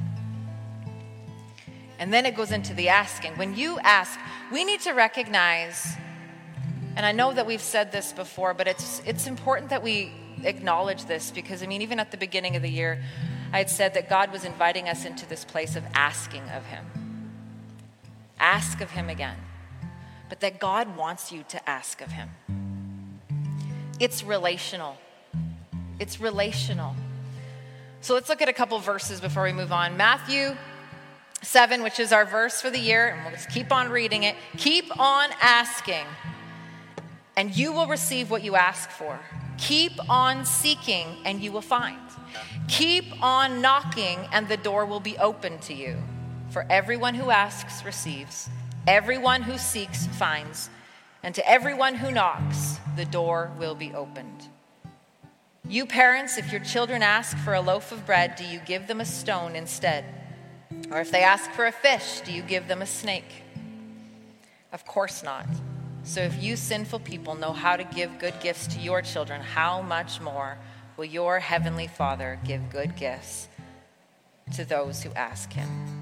And 1.98 2.14
then 2.14 2.26
it 2.26 2.36
goes 2.36 2.52
into 2.52 2.74
the 2.74 2.88
asking. 2.88 3.34
When 3.34 3.58
you 3.58 3.78
ask, 3.80 4.18
we 4.54 4.64
need 4.64 4.80
to 4.82 4.94
recognize, 4.94 5.98
and 6.96 7.06
I 7.06 7.12
know 7.12 7.34
that 7.34 7.46
we've 7.46 7.62
said 7.62 7.92
this 7.92 8.14
before, 8.14 8.54
but 8.54 8.70
it's, 8.70 9.02
it's 9.06 9.28
important 9.28 9.70
that 9.72 9.84
we 9.84 10.14
acknowledge 10.44 11.04
this 11.04 11.30
because, 11.30 11.62
I 11.62 11.68
mean, 11.68 11.82
even 11.82 12.00
at 12.00 12.12
the 12.12 12.18
beginning 12.18 12.56
of 12.56 12.62
the 12.62 12.70
year, 12.70 13.04
I 13.52 13.58
had 13.58 13.70
said 13.70 13.96
that 13.96 14.08
God 14.08 14.32
was 14.32 14.46
inviting 14.46 14.88
us 14.88 15.04
into 15.04 15.28
this 15.28 15.44
place 15.44 15.76
of 15.76 15.84
asking 15.94 16.44
of 16.52 16.66
Him. 16.68 16.86
Ask 18.40 18.80
of 18.80 18.92
Him 18.92 19.10
again. 19.10 19.36
But 20.30 20.40
that 20.40 20.60
God 20.60 20.96
wants 20.96 21.34
you 21.34 21.44
to 21.50 21.70
ask 21.70 22.00
of 22.00 22.12
Him. 22.12 22.30
It's 24.00 24.24
relational. 24.24 24.96
It's 26.00 26.22
relational. 26.22 26.96
So 28.00 28.14
let's 28.14 28.30
look 28.30 28.42
at 28.42 28.48
a 28.48 28.54
couple 28.54 28.80
verses 28.80 29.20
before 29.20 29.44
we 29.44 29.52
move 29.52 29.74
on. 29.74 29.98
Matthew 29.98 30.56
7, 31.42 31.84
which 31.84 32.00
is 32.00 32.14
our 32.14 32.26
verse 32.26 32.62
for 32.62 32.70
the 32.70 32.80
year, 32.80 33.10
and 33.10 33.24
we'll 33.24 33.34
just 33.34 33.50
keep 33.50 33.74
on 33.74 33.90
reading 33.90 34.24
it. 34.24 34.38
Keep 34.56 34.98
on 34.98 35.30
asking, 35.42 36.06
and 37.36 37.56
you 37.56 37.74
will 37.74 37.88
receive 37.88 38.32
what 38.32 38.42
you 38.42 38.56
ask 38.56 38.90
for. 38.90 39.20
Keep 39.58 40.10
on 40.10 40.46
seeking, 40.46 41.18
and 41.26 41.42
you 41.42 41.52
will 41.52 41.62
find. 41.62 42.00
Keep 42.70 43.22
on 43.22 43.62
knocking, 43.62 44.20
and 44.32 44.48
the 44.48 44.58
door 44.58 44.86
will 44.86 45.02
be 45.02 45.18
open 45.18 45.60
to 45.60 45.74
you. 45.74 45.98
For 46.52 46.66
everyone 46.70 47.16
who 47.16 47.32
asks 47.32 47.84
receives, 47.84 48.50
everyone 48.88 49.42
who 49.42 49.58
seeks 49.58 50.08
finds, 50.08 50.70
and 51.24 51.36
to 51.36 51.50
everyone 51.50 51.96
who 51.96 52.12
knocks, 52.12 52.80
the 52.96 53.06
door 53.06 53.52
will 53.58 53.76
be 53.76 53.94
opened. 53.94 54.48
You 55.68 55.86
parents, 55.86 56.38
if 56.38 56.52
your 56.52 56.62
children 56.62 57.04
ask 57.04 57.38
for 57.38 57.54
a 57.54 57.62
loaf 57.62 57.92
of 57.92 58.06
bread, 58.06 58.36
do 58.36 58.46
you 58.46 58.60
give 58.60 58.88
them 58.88 59.02
a 59.02 59.06
stone 59.06 59.56
instead? 59.56 60.06
Or 60.92 61.00
if 61.00 61.12
they 61.12 61.22
ask 61.22 61.52
for 61.52 61.66
a 61.66 61.72
fish, 61.72 62.22
do 62.22 62.32
you 62.32 62.42
give 62.42 62.68
them 62.68 62.82
a 62.82 62.88
snake? 62.88 63.44
Of 64.72 64.86
course 64.86 65.24
not. 65.24 65.48
So 66.04 66.22
if 66.22 66.42
you 66.42 66.56
sinful 66.56 67.00
people 67.02 67.36
know 67.36 67.54
how 67.54 67.76
to 67.76 67.84
give 67.84 68.20
good 68.20 68.40
gifts 68.40 68.68
to 68.68 68.80
your 68.80 69.02
children, 69.02 69.42
how 69.42 69.82
much 69.82 70.22
more 70.22 70.58
will 70.98 71.06
your 71.06 71.40
heavenly 71.40 71.88
Father 71.88 72.40
give 72.46 72.70
good 72.70 72.96
gifts 72.96 73.48
to 74.56 74.66
those 74.66 75.04
who 75.04 75.12
ask 75.14 75.52
him? 75.52 75.99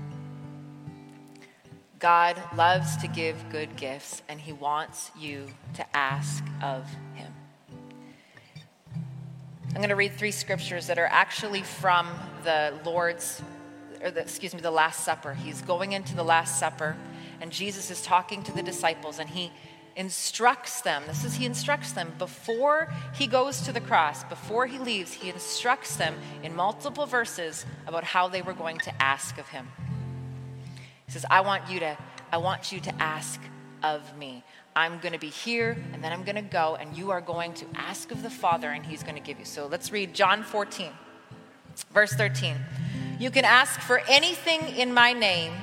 God 1.99 2.41
loves 2.55 2.95
to 2.97 3.07
give 3.07 3.49
good 3.49 3.75
gifts, 3.75 4.21
and 4.29 4.39
he 4.39 4.53
wants 4.53 5.09
you 5.17 5.47
to 5.73 5.97
ask 5.97 6.43
of 6.61 6.87
him. 7.15 7.33
I'm 9.69 9.77
going 9.77 9.89
to 9.89 9.95
read 9.95 10.13
three 10.13 10.31
scriptures 10.31 10.87
that 10.87 10.99
are 10.99 11.07
actually 11.07 11.63
from 11.63 12.07
the 12.43 12.73
Lord's, 12.85 13.41
or 14.01 14.11
the, 14.11 14.21
excuse 14.21 14.53
me, 14.53 14.61
the 14.61 14.69
Last 14.69 15.03
Supper. 15.03 15.33
He's 15.33 15.61
going 15.63 15.93
into 15.93 16.15
the 16.15 16.23
Last 16.23 16.59
Supper, 16.59 16.95
and 17.41 17.51
Jesus 17.51 17.89
is 17.89 18.01
talking 18.03 18.43
to 18.43 18.51
the 18.51 18.61
disciples, 18.63 19.17
and 19.17 19.27
he 19.27 19.51
instructs 19.95 20.81
them. 20.81 21.01
This 21.07 21.23
is, 21.23 21.35
he 21.35 21.47
instructs 21.47 21.93
them 21.93 22.13
before 22.19 22.93
he 23.15 23.25
goes 23.25 23.61
to 23.61 23.71
the 23.71 23.81
cross, 23.81 24.23
before 24.25 24.67
he 24.67 24.77
leaves, 24.77 25.13
he 25.13 25.31
instructs 25.31 25.95
them 25.95 26.13
in 26.43 26.55
multiple 26.55 27.07
verses 27.07 27.65
about 27.87 28.03
how 28.03 28.27
they 28.27 28.43
were 28.43 28.53
going 28.53 28.77
to 28.79 29.01
ask 29.01 29.39
of 29.39 29.47
him. 29.47 29.67
He 31.07 31.13
says, 31.13 31.25
I 31.29 31.41
want 31.41 31.69
you 31.69 31.79
to, 31.79 31.97
I 32.31 32.37
want 32.37 32.71
you 32.71 32.79
to 32.81 33.01
ask 33.01 33.41
of 33.81 34.15
me. 34.17 34.43
I'm 34.75 34.99
going 34.99 35.13
to 35.13 35.19
be 35.19 35.29
here 35.29 35.75
and 35.93 36.03
then 36.03 36.13
I'm 36.13 36.23
going 36.23 36.35
to 36.35 36.41
go 36.41 36.77
and 36.79 36.95
you 36.95 37.09
are 37.09 37.21
going 37.21 37.53
to 37.55 37.65
ask 37.73 38.11
of 38.11 38.21
the 38.21 38.29
Father 38.29 38.69
and 38.69 38.85
he's 38.85 39.01
going 39.01 39.15
to 39.15 39.21
give 39.21 39.39
you. 39.39 39.45
So 39.45 39.65
let's 39.65 39.91
read 39.91 40.13
John 40.13 40.43
14, 40.43 40.91
verse 41.91 42.11
13. 42.13 42.55
You 43.19 43.31
can 43.31 43.45
ask 43.45 43.79
for 43.79 44.01
anything 44.07 44.61
in 44.75 44.93
my 44.93 45.13
name 45.13 45.53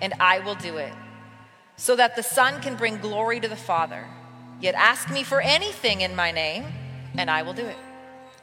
and 0.00 0.14
I 0.18 0.38
will 0.38 0.54
do 0.54 0.78
it 0.78 0.92
so 1.76 1.96
that 1.96 2.16
the 2.16 2.22
Son 2.22 2.60
can 2.62 2.76
bring 2.76 2.98
glory 2.98 3.40
to 3.40 3.48
the 3.48 3.56
Father. 3.56 4.06
Yet 4.60 4.74
ask 4.76 5.10
me 5.10 5.24
for 5.24 5.40
anything 5.40 6.02
in 6.02 6.14
my 6.14 6.30
name, 6.30 6.64
and 7.16 7.28
I 7.28 7.42
will 7.42 7.52
do 7.52 7.66
it. 7.66 7.76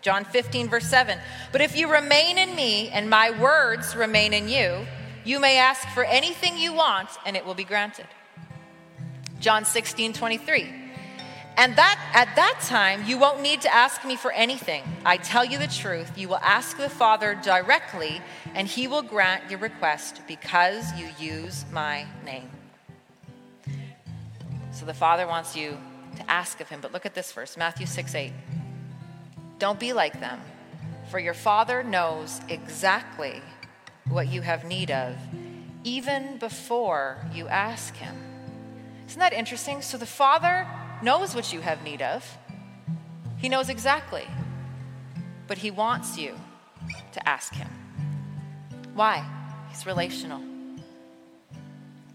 John 0.01 0.25
15, 0.25 0.68
verse 0.68 0.86
7. 0.86 1.18
But 1.51 1.62
if 1.62 1.78
you 1.78 1.89
remain 1.89 2.38
in 2.38 2.56
me 2.56 2.89
and 2.89 3.10
my 3.10 3.32
words 3.32 3.96
remain 3.96 4.34
in 4.34 4.50
you, 4.50 4.86
you 5.26 5.40
may 5.40 5.58
ask 5.58 5.88
for 5.90 6.04
anything 6.04 6.58
you 6.58 6.74
want, 6.74 7.10
and 7.26 7.36
it 7.36 7.46
will 7.46 7.54
be 7.56 7.64
granted. 7.64 8.08
John 9.40 9.66
16, 9.66 10.14
23. 10.14 10.74
And 11.58 11.76
that 11.76 12.00
at 12.14 12.36
that 12.38 12.62
time 12.62 13.04
you 13.06 13.18
won't 13.18 13.42
need 13.42 13.62
to 13.62 13.74
ask 13.74 14.06
me 14.06 14.16
for 14.16 14.32
anything. 14.32 14.82
I 15.06 15.18
tell 15.18 15.44
you 15.44 15.58
the 15.58 15.68
truth, 15.68 16.18
you 16.18 16.30
will 16.30 16.38
ask 16.38 16.78
the 16.78 16.90
Father 16.90 17.38
directly, 17.44 18.22
and 18.54 18.68
he 18.68 18.88
will 18.88 19.02
grant 19.02 19.50
your 19.50 19.60
request 19.60 20.22
because 20.28 20.94
you 20.94 21.10
use 21.20 21.66
my 21.72 22.06
name. 22.24 22.50
So 24.72 24.86
the 24.86 24.94
Father 24.94 25.28
wants 25.28 25.56
you 25.56 25.78
to 26.16 26.32
ask 26.32 26.62
of 26.62 26.70
him. 26.70 26.80
But 26.82 26.94
look 26.94 27.06
at 27.06 27.14
this 27.14 27.32
verse 27.34 27.58
Matthew 27.58 27.86
6 27.86 28.16
8. 28.16 28.32
Don't 29.58 29.80
be 29.80 29.92
like 29.92 30.22
them, 30.22 30.40
for 31.10 31.20
your 31.20 31.34
Father 31.34 31.84
knows 31.84 32.40
exactly 32.48 33.42
what 34.10 34.28
you 34.28 34.42
have 34.42 34.66
need 34.66 34.92
of, 34.92 35.16
even 35.84 36.38
before 36.38 37.18
you 37.34 37.48
ask 37.48 37.96
him. 37.96 38.16
Isn't 39.08 39.20
that 39.20 39.34
interesting? 39.34 39.82
So 39.82 39.98
the 39.98 40.06
Father 40.06 40.68
knows 41.01 41.34
what 41.34 41.54
you 41.54 41.62
have 41.62 41.84
need 41.84 42.01
of, 42.01 42.38
He 43.38 43.50
knows 43.50 43.70
exactly, 43.70 44.28
but 45.48 45.58
He 45.58 45.72
wants 45.72 46.18
you 46.18 46.36
to 47.13 47.30
ask 47.30 47.54
Him. 47.54 47.70
Why? 48.94 49.25
He's 49.70 49.86
relational. 49.86 50.42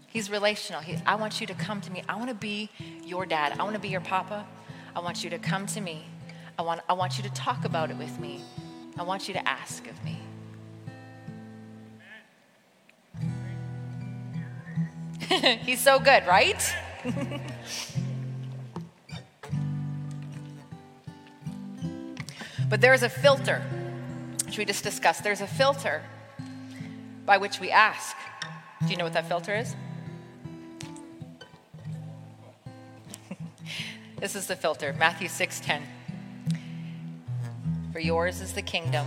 He's 0.07 0.29
relational. 0.29 0.81
He, 0.81 0.97
I 1.05 1.15
want 1.15 1.41
you 1.41 1.47
to 1.47 1.53
come 1.53 1.81
to 1.81 1.91
me. 1.91 2.03
I 2.07 2.15
want 2.15 2.29
to 2.29 2.35
be 2.35 2.69
your 3.03 3.25
dad. 3.25 3.57
I 3.59 3.63
want 3.63 3.73
to 3.73 3.81
be 3.81 3.89
your 3.89 4.01
papa. 4.01 4.45
I 4.95 4.99
want 4.99 5.23
you 5.23 5.29
to 5.31 5.37
come 5.37 5.65
to 5.67 5.81
me. 5.81 6.05
I 6.57 6.61
want, 6.61 6.81
I 6.87 6.93
want 6.93 7.17
you 7.17 7.23
to 7.23 7.29
talk 7.31 7.65
about 7.65 7.91
it 7.91 7.97
with 7.97 8.17
me. 8.19 8.41
I 8.97 9.03
want 9.03 9.27
you 9.27 9.33
to 9.33 9.45
ask 9.47 9.85
of 9.87 10.01
me. 10.05 10.17
He's 15.63 15.79
so 15.81 15.99
good, 15.99 16.25
right? 16.27 16.75
but 22.69 22.81
there's 22.81 23.03
a 23.03 23.09
filter, 23.09 23.61
which 24.45 24.57
we 24.57 24.65
just 24.65 24.83
discussed. 24.83 25.23
There's 25.23 25.41
a 25.41 25.47
filter 25.47 26.01
by 27.25 27.37
which 27.37 27.59
we 27.59 27.71
ask. 27.71 28.15
Do 28.81 28.87
you 28.87 28.97
know 28.97 29.05
what 29.05 29.13
that 29.13 29.27
filter 29.27 29.55
is? 29.55 29.75
This 34.17 34.35
is 34.35 34.47
the 34.47 34.55
filter, 34.55 34.93
Matthew 34.97 35.27
6:10. 35.27 35.81
For 37.91 37.99
yours 37.99 38.41
is 38.41 38.53
the 38.53 38.61
kingdom. 38.61 39.05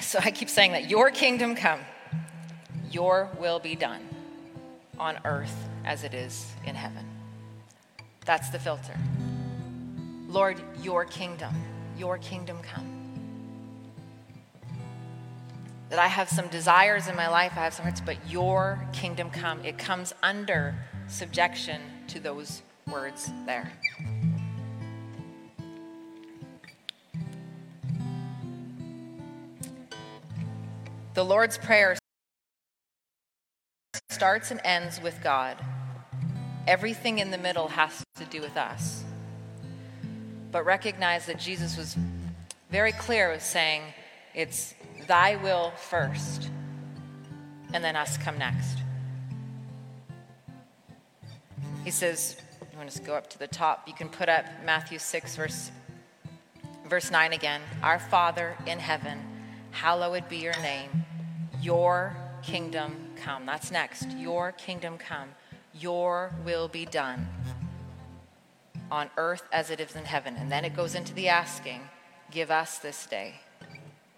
So 0.00 0.18
I 0.22 0.30
keep 0.30 0.48
saying 0.48 0.72
that 0.72 0.88
your 0.88 1.10
kingdom 1.10 1.54
come, 1.54 1.80
your 2.90 3.28
will 3.38 3.58
be 3.58 3.74
done 3.74 4.02
on 4.98 5.18
earth 5.24 5.68
as 5.84 6.04
it 6.04 6.14
is 6.14 6.52
in 6.64 6.74
heaven. 6.74 7.04
That's 8.24 8.50
the 8.50 8.58
filter. 8.58 8.96
Lord, 10.28 10.60
your 10.82 11.04
kingdom, 11.04 11.54
your 11.96 12.18
kingdom 12.18 12.58
come. 12.62 12.92
That 15.90 16.00
I 16.00 16.08
have 16.08 16.28
some 16.28 16.48
desires 16.48 17.06
in 17.06 17.14
my 17.14 17.28
life, 17.28 17.52
I 17.56 17.60
have 17.60 17.74
some 17.74 17.84
hurts, 17.84 18.00
but 18.00 18.16
your 18.28 18.84
kingdom 18.92 19.30
come. 19.30 19.64
It 19.64 19.78
comes 19.78 20.12
under 20.22 20.74
subjection 21.06 21.80
to 22.08 22.18
those 22.18 22.62
words 22.90 23.30
there. 23.46 23.70
The 31.14 31.24
Lord's 31.24 31.56
Prayer 31.56 31.96
starts 34.16 34.50
and 34.50 34.62
ends 34.64 34.98
with 35.02 35.22
God. 35.22 35.62
Everything 36.66 37.18
in 37.18 37.30
the 37.30 37.36
middle 37.36 37.68
has 37.68 38.02
to 38.14 38.24
do 38.24 38.40
with 38.40 38.56
us. 38.56 39.04
But 40.50 40.64
recognize 40.64 41.26
that 41.26 41.38
Jesus 41.38 41.76
was 41.76 41.98
very 42.70 42.92
clear 42.92 43.30
with 43.30 43.42
saying, 43.42 43.82
it's 44.34 44.74
thy 45.06 45.36
will 45.36 45.70
first, 45.76 46.48
and 47.74 47.84
then 47.84 47.94
us 47.94 48.16
come 48.16 48.38
next. 48.38 48.78
He 51.84 51.90
says, 51.90 52.40
you 52.72 52.78
want 52.78 52.88
to 52.88 53.02
go 53.02 53.16
up 53.16 53.28
to 53.28 53.38
the 53.38 53.46
top, 53.46 53.86
you 53.86 53.92
can 53.92 54.08
put 54.08 54.30
up 54.30 54.46
Matthew 54.64 54.98
6, 54.98 55.36
verse, 55.36 55.70
verse 56.88 57.10
9 57.10 57.34
again. 57.34 57.60
Our 57.82 57.98
Father 57.98 58.56
in 58.66 58.78
heaven, 58.78 59.18
hallowed 59.72 60.26
be 60.30 60.38
your 60.38 60.58
name. 60.62 61.04
Your 61.60 62.16
kingdom 62.42 63.05
come. 63.26 63.44
That's 63.44 63.72
next. 63.72 64.10
Your 64.12 64.52
kingdom 64.52 64.98
come. 64.98 65.30
Your 65.74 66.32
will 66.44 66.68
be 66.68 66.86
done 66.86 67.26
on 68.88 69.10
earth 69.16 69.42
as 69.50 69.70
it 69.70 69.80
is 69.80 69.96
in 69.96 70.04
heaven. 70.04 70.36
And 70.36 70.50
then 70.50 70.64
it 70.64 70.76
goes 70.76 70.94
into 70.94 71.12
the 71.12 71.28
asking 71.28 71.80
Give 72.30 72.50
us 72.50 72.78
this 72.78 73.06
day 73.06 73.34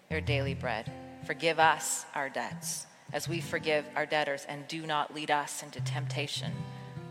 your 0.09 0.21
daily 0.21 0.53
bread. 0.53 0.91
Forgive 1.25 1.59
us 1.59 2.05
our 2.15 2.29
debts 2.29 2.87
as 3.11 3.27
we 3.27 3.41
forgive 3.41 3.85
our 3.95 4.05
debtors, 4.05 4.45
and 4.47 4.67
do 4.67 4.85
not 4.85 5.13
lead 5.13 5.31
us 5.31 5.63
into 5.63 5.81
temptation 5.81 6.51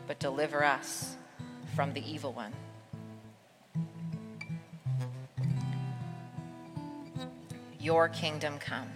but 0.09 0.19
deliver 0.19 0.65
us 0.65 1.17
from 1.77 1.93
the 1.93 2.01
evil 2.11 2.33
one. 2.33 2.53
Your 7.79 8.09
kingdom 8.09 8.59
come. 8.59 8.89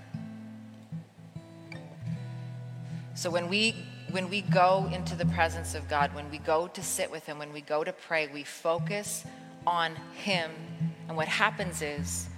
So 3.14 3.30
when 3.30 3.48
we 3.48 3.74
when 4.10 4.28
we 4.28 4.42
go 4.42 4.90
into 4.92 5.14
the 5.14 5.24
presence 5.26 5.74
of 5.74 5.88
God, 5.88 6.14
when 6.14 6.30
we 6.30 6.38
go 6.38 6.66
to 6.68 6.82
sit 6.82 7.10
with 7.10 7.24
him, 7.24 7.38
when 7.38 7.52
we 7.52 7.62
go 7.62 7.82
to 7.82 7.92
pray, 7.92 8.26
we 8.26 8.44
focus 8.44 9.24
on 9.66 9.96
him. 10.14 10.50
And 11.08 11.16
what 11.16 11.28
happens 11.28 11.80
is 11.80 12.28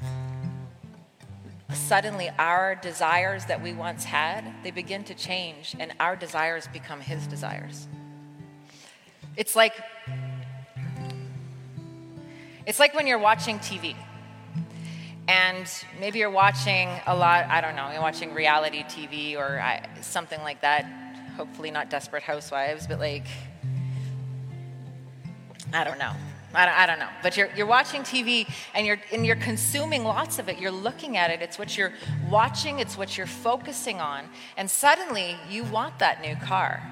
suddenly 1.73 2.31
our 2.38 2.76
desires 2.76 3.45
that 3.47 3.61
we 3.61 3.73
once 3.73 4.04
had, 4.04 4.45
they 4.62 4.71
begin 4.71 5.02
to 5.04 5.14
change 5.14 5.75
and 5.78 5.93
our 5.99 6.14
desires 6.14 6.69
become 6.73 7.00
his 7.00 7.26
desires. 7.26 7.88
It's 9.37 9.57
like 9.57 9.75
it's 12.66 12.78
like 12.78 12.95
when 12.95 13.07
you're 13.07 13.19
watching 13.19 13.59
TV. 13.59 13.95
And 15.26 15.66
maybe 15.99 16.19
you're 16.19 16.31
watching 16.31 16.90
a 17.07 17.16
lot, 17.16 17.47
I 17.47 17.61
don't 17.61 17.76
know, 17.76 17.90
you're 17.93 18.02
watching 18.02 18.35
reality 18.35 18.85
TV 18.85 19.37
or 19.37 19.59
uh, 19.59 19.81
something 20.02 20.40
like 20.43 20.61
that. 20.61 20.85
hopefully 21.37 21.71
not 21.71 21.88
Desperate 21.88 22.23
Housewives, 22.23 22.87
but 22.87 22.99
like, 23.00 23.26
I 25.73 25.83
don't 25.83 25.99
know. 25.99 26.12
I 26.54 26.66
don't, 26.66 26.75
I 26.78 26.87
don't 26.87 26.99
know. 26.99 27.09
But 27.23 27.37
you're, 27.37 27.49
you're 27.57 27.66
watching 27.66 28.02
TV 28.02 28.49
and 28.75 28.87
you're, 28.87 29.00
and 29.12 29.26
you're 29.26 29.37
consuming 29.37 30.04
lots 30.04 30.38
of 30.38 30.49
it. 30.49 30.59
You're 30.59 30.71
looking 30.71 31.16
at 31.16 31.31
it. 31.31 31.43
It's 31.43 31.59
what 31.59 31.76
you're 31.76 31.93
watching, 32.31 32.78
it's 32.78 32.97
what 32.97 33.16
you're 33.16 33.26
focusing 33.26 34.00
on. 34.00 34.28
And 34.57 34.71
suddenly 34.71 35.37
you 35.50 35.64
want 35.64 35.99
that 35.99 36.21
new 36.21 36.37
car. 36.37 36.83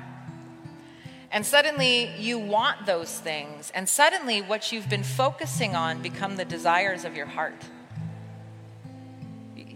And 1.31 1.47
suddenly 1.47 2.11
you 2.19 2.39
want 2.39 2.87
those 2.87 3.19
things. 3.19 3.71
And 3.75 3.89
suddenly 3.89 4.43
what 4.43 4.73
you've 4.73 4.89
been 4.89 5.05
focusing 5.05 5.77
on 5.77 6.03
become 6.03 6.37
the 6.37 6.45
desires 6.45 7.05
of 7.05 7.15
your 7.15 7.27
heart. 7.27 7.63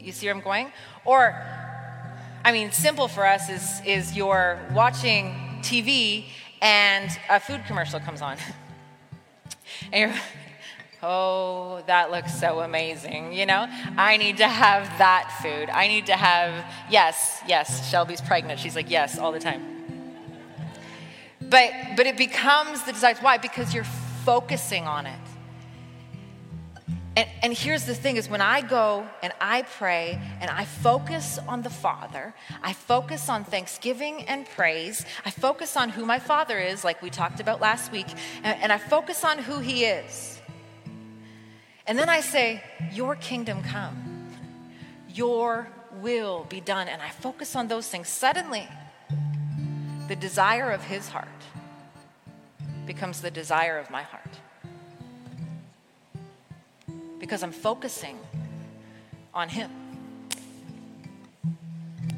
You 0.06 0.12
see 0.12 0.26
where 0.26 0.36
I'm 0.36 0.40
going? 0.40 0.70
Or, 1.04 1.34
I 2.44 2.52
mean, 2.52 2.70
simple 2.70 3.08
for 3.08 3.26
us 3.26 3.50
is, 3.50 3.80
is 3.84 4.16
you're 4.16 4.56
watching 4.72 5.34
TV 5.62 6.26
and 6.62 7.10
a 7.28 7.40
food 7.40 7.64
commercial 7.66 7.98
comes 7.98 8.22
on. 8.22 8.38
And 9.92 10.10
you're, 10.10 10.20
oh, 11.02 11.82
that 11.86 12.10
looks 12.10 12.38
so 12.38 12.60
amazing. 12.60 13.32
You 13.32 13.46
know, 13.46 13.66
I 13.96 14.16
need 14.16 14.38
to 14.38 14.48
have 14.48 14.86
that 14.98 15.38
food. 15.42 15.68
I 15.68 15.88
need 15.88 16.06
to 16.06 16.14
have, 16.14 16.64
yes, 16.88 17.40
yes, 17.46 17.90
Shelby's 17.90 18.20
pregnant. 18.20 18.58
She's 18.58 18.74
like, 18.74 18.88
yes, 18.88 19.18
all 19.18 19.32
the 19.32 19.40
time. 19.40 19.62
But, 21.40 21.72
but 21.96 22.06
it 22.06 22.16
becomes 22.16 22.84
the 22.84 22.92
desire. 22.92 23.16
Why? 23.20 23.38
Because 23.38 23.74
you're 23.74 23.84
focusing 24.24 24.86
on 24.86 25.06
it. 25.06 25.18
And, 27.16 27.26
and 27.42 27.52
here's 27.54 27.86
the 27.86 27.94
thing 27.94 28.16
is 28.16 28.28
when 28.28 28.42
I 28.42 28.60
go 28.60 29.08
and 29.22 29.32
I 29.40 29.62
pray 29.62 30.20
and 30.40 30.50
I 30.50 30.66
focus 30.66 31.38
on 31.48 31.62
the 31.62 31.70
Father, 31.70 32.34
I 32.62 32.74
focus 32.74 33.30
on 33.30 33.42
thanksgiving 33.42 34.24
and 34.28 34.46
praise, 34.46 35.06
I 35.24 35.30
focus 35.30 35.78
on 35.78 35.88
who 35.88 36.04
my 36.04 36.18
Father 36.18 36.58
is, 36.58 36.84
like 36.84 37.00
we 37.00 37.08
talked 37.08 37.40
about 37.40 37.58
last 37.58 37.90
week, 37.90 38.06
and, 38.42 38.62
and 38.62 38.70
I 38.70 38.76
focus 38.76 39.24
on 39.24 39.38
who 39.38 39.60
He 39.60 39.86
is. 39.86 40.40
And 41.86 41.98
then 41.98 42.10
I 42.10 42.20
say, 42.20 42.62
Your 42.92 43.16
kingdom 43.16 43.62
come, 43.62 44.28
Your 45.08 45.68
will 45.94 46.44
be 46.50 46.60
done. 46.60 46.86
And 46.86 47.00
I 47.00 47.08
focus 47.08 47.56
on 47.56 47.68
those 47.68 47.88
things. 47.88 48.08
Suddenly, 48.08 48.68
the 50.08 50.16
desire 50.16 50.70
of 50.70 50.84
His 50.84 51.08
heart 51.08 51.28
becomes 52.84 53.22
the 53.22 53.30
desire 53.30 53.78
of 53.78 53.88
my 53.88 54.02
heart 54.02 54.28
because 57.26 57.42
I'm 57.42 57.50
focusing 57.50 58.16
on 59.34 59.48
Him. 59.48 59.68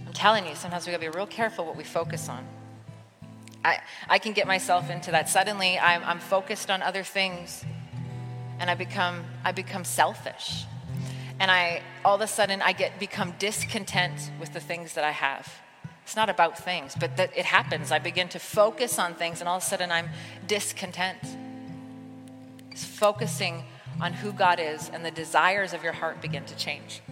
I'm 0.06 0.12
telling 0.12 0.46
you, 0.46 0.54
sometimes 0.54 0.86
we 0.86 0.92
gotta 0.92 1.00
be 1.00 1.08
real 1.08 1.26
careful 1.26 1.64
what 1.64 1.76
we 1.76 1.84
focus 1.84 2.28
on. 2.28 2.46
I, 3.64 3.80
I 4.08 4.18
can 4.18 4.34
get 4.34 4.46
myself 4.46 4.90
into 4.90 5.10
that. 5.12 5.30
Suddenly, 5.30 5.78
I'm, 5.78 6.02
I'm 6.04 6.18
focused 6.18 6.70
on 6.70 6.82
other 6.82 7.02
things, 7.02 7.64
and 8.58 8.68
I 8.68 8.74
become, 8.74 9.24
I 9.44 9.52
become 9.52 9.82
selfish. 9.82 10.64
And 11.40 11.50
I, 11.50 11.82
all 12.04 12.16
of 12.16 12.20
a 12.20 12.26
sudden, 12.26 12.60
I 12.60 12.72
get 12.72 13.00
become 13.00 13.32
discontent 13.38 14.30
with 14.38 14.52
the 14.52 14.60
things 14.60 14.92
that 14.92 15.04
I 15.04 15.12
have. 15.12 15.50
It's 16.02 16.16
not 16.16 16.28
about 16.28 16.58
things, 16.58 16.94
but 17.00 17.16
that 17.16 17.34
it 17.34 17.46
happens. 17.46 17.92
I 17.92 17.98
begin 17.98 18.28
to 18.30 18.38
focus 18.38 18.98
on 18.98 19.14
things, 19.14 19.40
and 19.40 19.48
all 19.48 19.56
of 19.56 19.62
a 19.62 19.66
sudden, 19.66 19.90
I'm 19.90 20.10
discontent. 20.46 21.18
It's 22.70 22.84
focusing 22.84 23.64
on 24.00 24.12
who 24.12 24.32
God 24.32 24.60
is, 24.60 24.90
and 24.92 25.04
the 25.04 25.10
desires 25.10 25.72
of 25.72 25.82
your 25.82 25.92
heart 25.92 26.20
begin 26.20 26.44
to 26.44 26.56
change. 26.56 27.02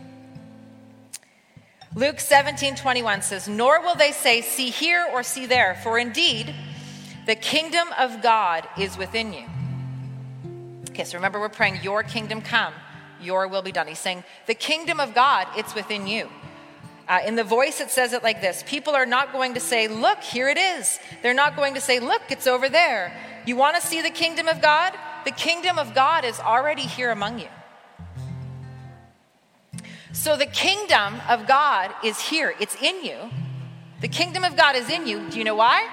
Luke 1.95 2.21
17 2.21 2.77
21 2.77 3.23
says, 3.23 3.49
Nor 3.49 3.81
will 3.81 3.95
they 3.95 4.13
say, 4.13 4.43
See 4.43 4.71
here 4.71 5.07
or 5.13 5.23
see 5.23 5.47
there, 5.47 5.79
for 5.83 5.99
indeed 5.99 6.55
the 7.25 7.35
kingdom 7.35 7.89
of 7.99 8.23
God 8.23 8.69
is 8.79 8.99
within 8.99 9.33
you. 9.33 9.45
Okay, 10.91 11.05
so 11.05 11.17
remember, 11.17 11.41
we're 11.41 11.49
praying, 11.49 11.81
Your 11.83 12.03
kingdom 12.03 12.41
come, 12.43 12.75
your 13.21 13.49
will 13.49 13.63
be 13.63 13.73
done. 13.73 13.87
He's 13.87 13.99
saying, 13.99 14.25
The 14.47 14.55
kingdom 14.55 15.01
of 15.01 15.15
God, 15.15 15.49
it's 15.57 15.75
within 15.75 16.07
you. 16.07 16.29
Uh, 17.09 17.21
in 17.25 17.37
the 17.37 17.45
voice, 17.45 17.81
it 17.81 17.91
says 17.91 18.13
it 18.13 18.23
like 18.23 18.41
this 18.41 18.63
People 18.67 18.95
are 18.95 19.07
not 19.07 19.33
going 19.33 19.55
to 19.55 19.61
say, 19.61 19.89
Look, 19.89 20.21
here 20.23 20.49
it 20.49 20.59
is. 20.59 20.99
They're 21.23 21.35
not 21.35 21.57
going 21.57 21.75
to 21.75 21.81
say, 21.81 21.99
Look, 21.99 22.23
it's 22.31 22.47
over 22.47 22.69
there. 22.69 23.13
You 23.47 23.57
want 23.57 23.77
to 23.77 23.83
see 23.83 24.03
the 24.03 24.11
kingdom 24.11 24.49
of 24.49 24.61
God? 24.61 24.93
The 25.27 25.33
kingdom 25.33 25.77
of 25.77 25.93
God 25.93 26.25
is 26.25 26.39
already 26.39 26.83
here 26.83 27.11
among 27.11 27.41
you. 27.41 27.49
So 30.13 30.37
the 30.37 30.47
kingdom 30.47 31.21
of 31.29 31.49
God 31.49 31.93
is 32.05 32.21
here, 32.21 32.55
it's 32.61 32.81
in 32.81 33.05
you. 33.05 33.17
The 34.01 34.07
kingdom 34.07 34.45
of 34.45 34.57
God 34.57 34.77
is 34.77 34.89
in 34.89 35.05
you. 35.05 35.29
Do 35.29 35.39
you 35.39 35.45
know 35.45 35.57
why? 35.57 35.89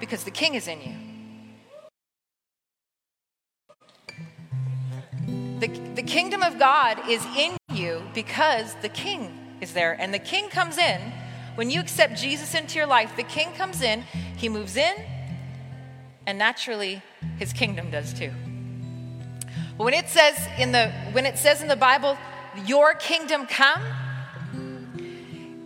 Because 0.00 0.24
the 0.24 0.30
king 0.30 0.54
is 0.54 0.66
in 0.66 0.80
you. 0.80 0.94
The, 5.60 5.68
the 5.96 6.02
kingdom 6.02 6.42
of 6.42 6.58
God 6.58 7.06
is 7.06 7.22
in 7.36 7.54
you 7.70 8.02
because 8.14 8.74
the 8.80 8.88
king 8.88 9.58
is 9.60 9.74
there. 9.74 9.92
And 9.92 10.14
the 10.14 10.18
king 10.18 10.48
comes 10.48 10.78
in. 10.78 11.12
When 11.54 11.70
you 11.70 11.80
accept 11.80 12.16
Jesus 12.16 12.54
into 12.54 12.78
your 12.78 12.86
life, 12.86 13.14
the 13.14 13.24
king 13.24 13.52
comes 13.52 13.82
in, 13.82 14.04
he 14.38 14.48
moves 14.48 14.78
in, 14.78 14.94
and 16.26 16.38
naturally 16.38 17.02
his 17.38 17.52
kingdom 17.52 17.90
does 17.90 18.12
too. 18.12 18.32
When 19.76 19.94
it 19.94 20.08
says 20.08 20.36
in 20.58 20.72
the 20.72 20.90
when 21.12 21.24
it 21.24 21.38
says 21.38 21.62
in 21.62 21.68
the 21.68 21.76
Bible, 21.76 22.18
your 22.66 22.94
kingdom 22.94 23.46
come, 23.46 23.80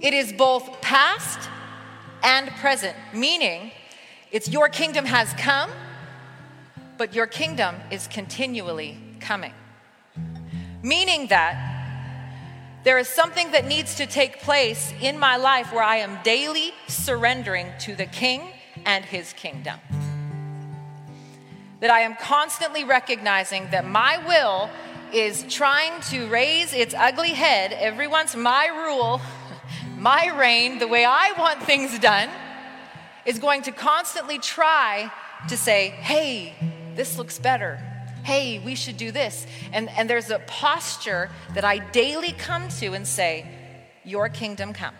it 0.00 0.12
is 0.12 0.32
both 0.32 0.80
past 0.82 1.48
and 2.22 2.48
present, 2.50 2.96
meaning 3.14 3.72
it's 4.30 4.48
your 4.48 4.68
kingdom 4.68 5.06
has 5.06 5.32
come, 5.34 5.70
but 6.98 7.14
your 7.14 7.26
kingdom 7.26 7.76
is 7.90 8.06
continually 8.06 8.98
coming. 9.20 9.54
Meaning 10.82 11.28
that 11.28 11.70
there 12.84 12.98
is 12.98 13.08
something 13.08 13.52
that 13.52 13.66
needs 13.66 13.94
to 13.96 14.06
take 14.06 14.40
place 14.40 14.92
in 15.00 15.18
my 15.18 15.36
life 15.36 15.72
where 15.72 15.84
I 15.84 15.96
am 15.96 16.18
daily 16.22 16.72
surrendering 16.88 17.68
to 17.80 17.94
the 17.94 18.06
king 18.06 18.42
and 18.84 19.04
his 19.04 19.32
kingdom 19.32 19.78
that 21.82 21.90
I 21.90 22.02
am 22.02 22.14
constantly 22.14 22.84
recognizing 22.84 23.68
that 23.72 23.84
my 23.84 24.16
will 24.24 24.70
is 25.12 25.44
trying 25.52 26.00
to 26.02 26.28
raise 26.28 26.72
its 26.72 26.94
ugly 26.94 27.30
head 27.30 27.72
every 27.72 28.06
once 28.06 28.36
my 28.36 28.68
rule, 28.68 29.20
my 29.98 30.28
reign, 30.28 30.78
the 30.78 30.86
way 30.86 31.04
I 31.04 31.32
want 31.36 31.60
things 31.64 31.98
done, 31.98 32.28
is 33.26 33.40
going 33.40 33.62
to 33.62 33.72
constantly 33.72 34.38
try 34.38 35.10
to 35.48 35.56
say, 35.56 35.88
hey, 35.88 36.54
this 36.94 37.18
looks 37.18 37.40
better. 37.40 37.80
Hey, 38.22 38.60
we 38.60 38.76
should 38.76 38.96
do 38.96 39.10
this. 39.10 39.44
And, 39.72 39.90
and 39.90 40.08
there's 40.08 40.30
a 40.30 40.38
posture 40.38 41.30
that 41.54 41.64
I 41.64 41.78
daily 41.78 42.30
come 42.30 42.68
to 42.78 42.92
and 42.92 43.04
say, 43.04 43.44
Your 44.04 44.28
kingdom 44.28 44.72
come. 44.72 44.94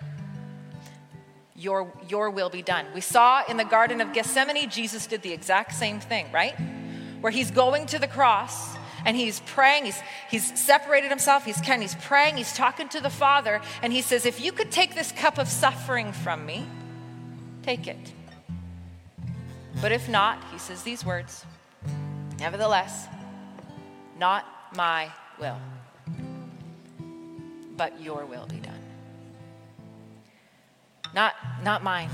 Your, 1.62 1.92
your 2.08 2.28
will 2.30 2.50
be 2.50 2.60
done. 2.60 2.86
We 2.92 3.00
saw 3.00 3.44
in 3.48 3.56
the 3.56 3.64
Garden 3.64 4.00
of 4.00 4.12
Gethsemane, 4.12 4.68
Jesus 4.68 5.06
did 5.06 5.22
the 5.22 5.32
exact 5.32 5.72
same 5.74 6.00
thing, 6.00 6.26
right? 6.32 6.54
Where 7.20 7.30
he's 7.30 7.52
going 7.52 7.86
to 7.86 8.00
the 8.00 8.08
cross 8.08 8.76
and 9.06 9.16
he's 9.16 9.38
praying. 9.46 9.84
He's, 9.84 10.00
he's 10.28 10.58
separated 10.58 11.08
himself. 11.08 11.44
He's 11.44 11.60
he's 11.60 11.94
praying. 11.94 12.36
He's 12.36 12.52
talking 12.52 12.88
to 12.88 13.00
the 13.00 13.10
Father. 13.10 13.60
And 13.80 13.92
he 13.92 14.02
says, 14.02 14.26
If 14.26 14.40
you 14.40 14.50
could 14.50 14.72
take 14.72 14.96
this 14.96 15.12
cup 15.12 15.38
of 15.38 15.46
suffering 15.46 16.12
from 16.12 16.44
me, 16.44 16.66
take 17.62 17.86
it. 17.86 18.12
But 19.80 19.92
if 19.92 20.08
not, 20.08 20.42
he 20.50 20.58
says 20.58 20.82
these 20.82 21.06
words 21.06 21.46
Nevertheless, 22.40 23.06
not 24.18 24.44
my 24.74 25.12
will, 25.38 25.58
but 27.76 28.00
your 28.00 28.24
will 28.26 28.46
be 28.46 28.56
done 28.56 28.81
not, 31.14 31.34
not 31.62 31.82
mine. 31.82 32.10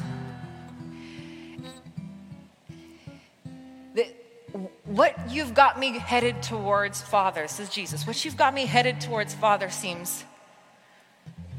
What 4.84 5.30
you've 5.30 5.52
got 5.52 5.78
me 5.78 5.98
headed 5.98 6.42
towards, 6.42 7.02
Father, 7.02 7.46
says 7.48 7.68
Jesus, 7.68 8.06
what 8.06 8.24
you've 8.24 8.38
got 8.38 8.54
me 8.54 8.64
headed 8.64 9.00
towards, 9.00 9.34
Father, 9.34 9.68
seems 9.68 10.24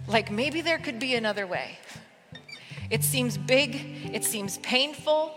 like 0.08 0.32
maybe 0.32 0.62
there 0.62 0.80
could 0.80 1.00
be 1.00 1.14
another 1.14 1.46
way. 1.46 1.78
It 2.90 3.04
seems 3.04 3.38
big, 3.38 4.12
it 4.12 4.26
seems 4.26 4.58
painful, 4.58 5.32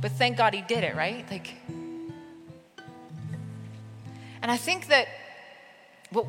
but 0.00 0.10
thank 0.10 0.36
God 0.36 0.52
he 0.52 0.62
did 0.62 0.82
it, 0.82 0.96
right? 0.96 1.24
Like, 1.30 1.54
and 4.42 4.50
I 4.50 4.56
think 4.56 4.88
that 4.88 5.06
what, 6.10 6.26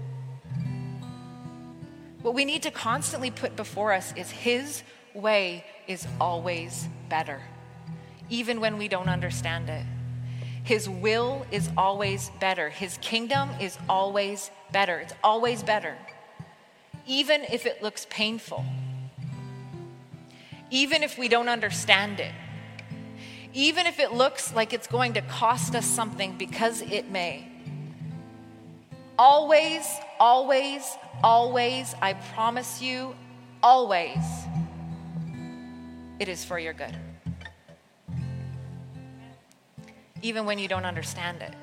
what 2.23 2.33
we 2.33 2.45
need 2.45 2.63
to 2.63 2.71
constantly 2.71 3.29
put 3.29 3.55
before 3.55 3.93
us 3.93 4.13
is 4.15 4.31
His 4.31 4.81
way 5.13 5.65
is 5.87 6.07
always 6.19 6.87
better, 7.09 7.41
even 8.29 8.59
when 8.59 8.77
we 8.77 8.87
don't 8.87 9.09
understand 9.09 9.69
it. 9.69 9.85
His 10.63 10.89
will 10.89 11.45
is 11.51 11.69
always 11.77 12.31
better. 12.39 12.69
His 12.69 12.97
kingdom 13.01 13.49
is 13.59 13.77
always 13.89 14.49
better. 14.71 14.99
It's 14.99 15.13
always 15.21 15.61
better, 15.61 15.97
even 17.05 17.43
if 17.43 17.65
it 17.65 17.83
looks 17.83 18.07
painful, 18.09 18.65
even 20.71 21.03
if 21.03 21.17
we 21.17 21.27
don't 21.27 21.49
understand 21.49 22.21
it, 22.21 22.31
even 23.53 23.85
if 23.85 23.99
it 23.99 24.13
looks 24.13 24.55
like 24.55 24.71
it's 24.71 24.87
going 24.87 25.13
to 25.13 25.21
cost 25.21 25.75
us 25.75 25.85
something 25.85 26.37
because 26.37 26.81
it 26.81 27.11
may. 27.11 27.52
Always, 29.17 29.87
always, 30.19 30.97
always, 31.23 31.95
I 32.01 32.13
promise 32.13 32.81
you, 32.81 33.15
always, 33.61 34.17
it 36.19 36.27
is 36.27 36.43
for 36.43 36.57
your 36.57 36.73
good. 36.73 36.95
Even 40.21 40.45
when 40.45 40.57
you 40.57 40.67
don't 40.67 40.85
understand 40.85 41.41
it. 41.41 41.53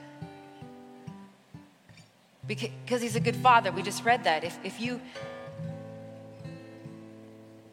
Because 2.46 3.00
he's 3.00 3.16
a 3.16 3.20
good 3.20 3.36
father. 3.36 3.72
We 3.72 3.82
just 3.82 4.04
read 4.04 4.24
that. 4.24 4.44
If, 4.44 4.58
if 4.64 4.80
you 4.80 5.00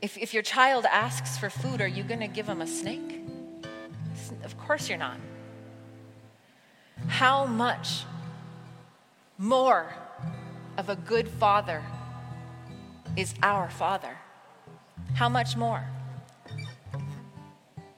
if, 0.02 0.18
if 0.18 0.34
your 0.34 0.44
child 0.44 0.86
asks 0.86 1.38
for 1.38 1.50
food, 1.50 1.82
are 1.82 1.88
you 1.88 2.04
going 2.04 2.20
to 2.20 2.28
give 2.28 2.48
him 2.48 2.62
a 2.62 2.68
snake? 2.68 3.22
Of 4.44 4.58
course 4.58 4.90
you're 4.90 4.98
not. 4.98 5.18
How 7.08 7.46
much 7.46 8.04
more 9.38 9.94
of 10.78 10.90
a 10.90 10.96
good 10.96 11.28
father 11.28 11.84
is 13.16 13.34
our 13.42 13.70
father? 13.70 14.18
How 15.16 15.30
much 15.30 15.56
more? 15.56 15.84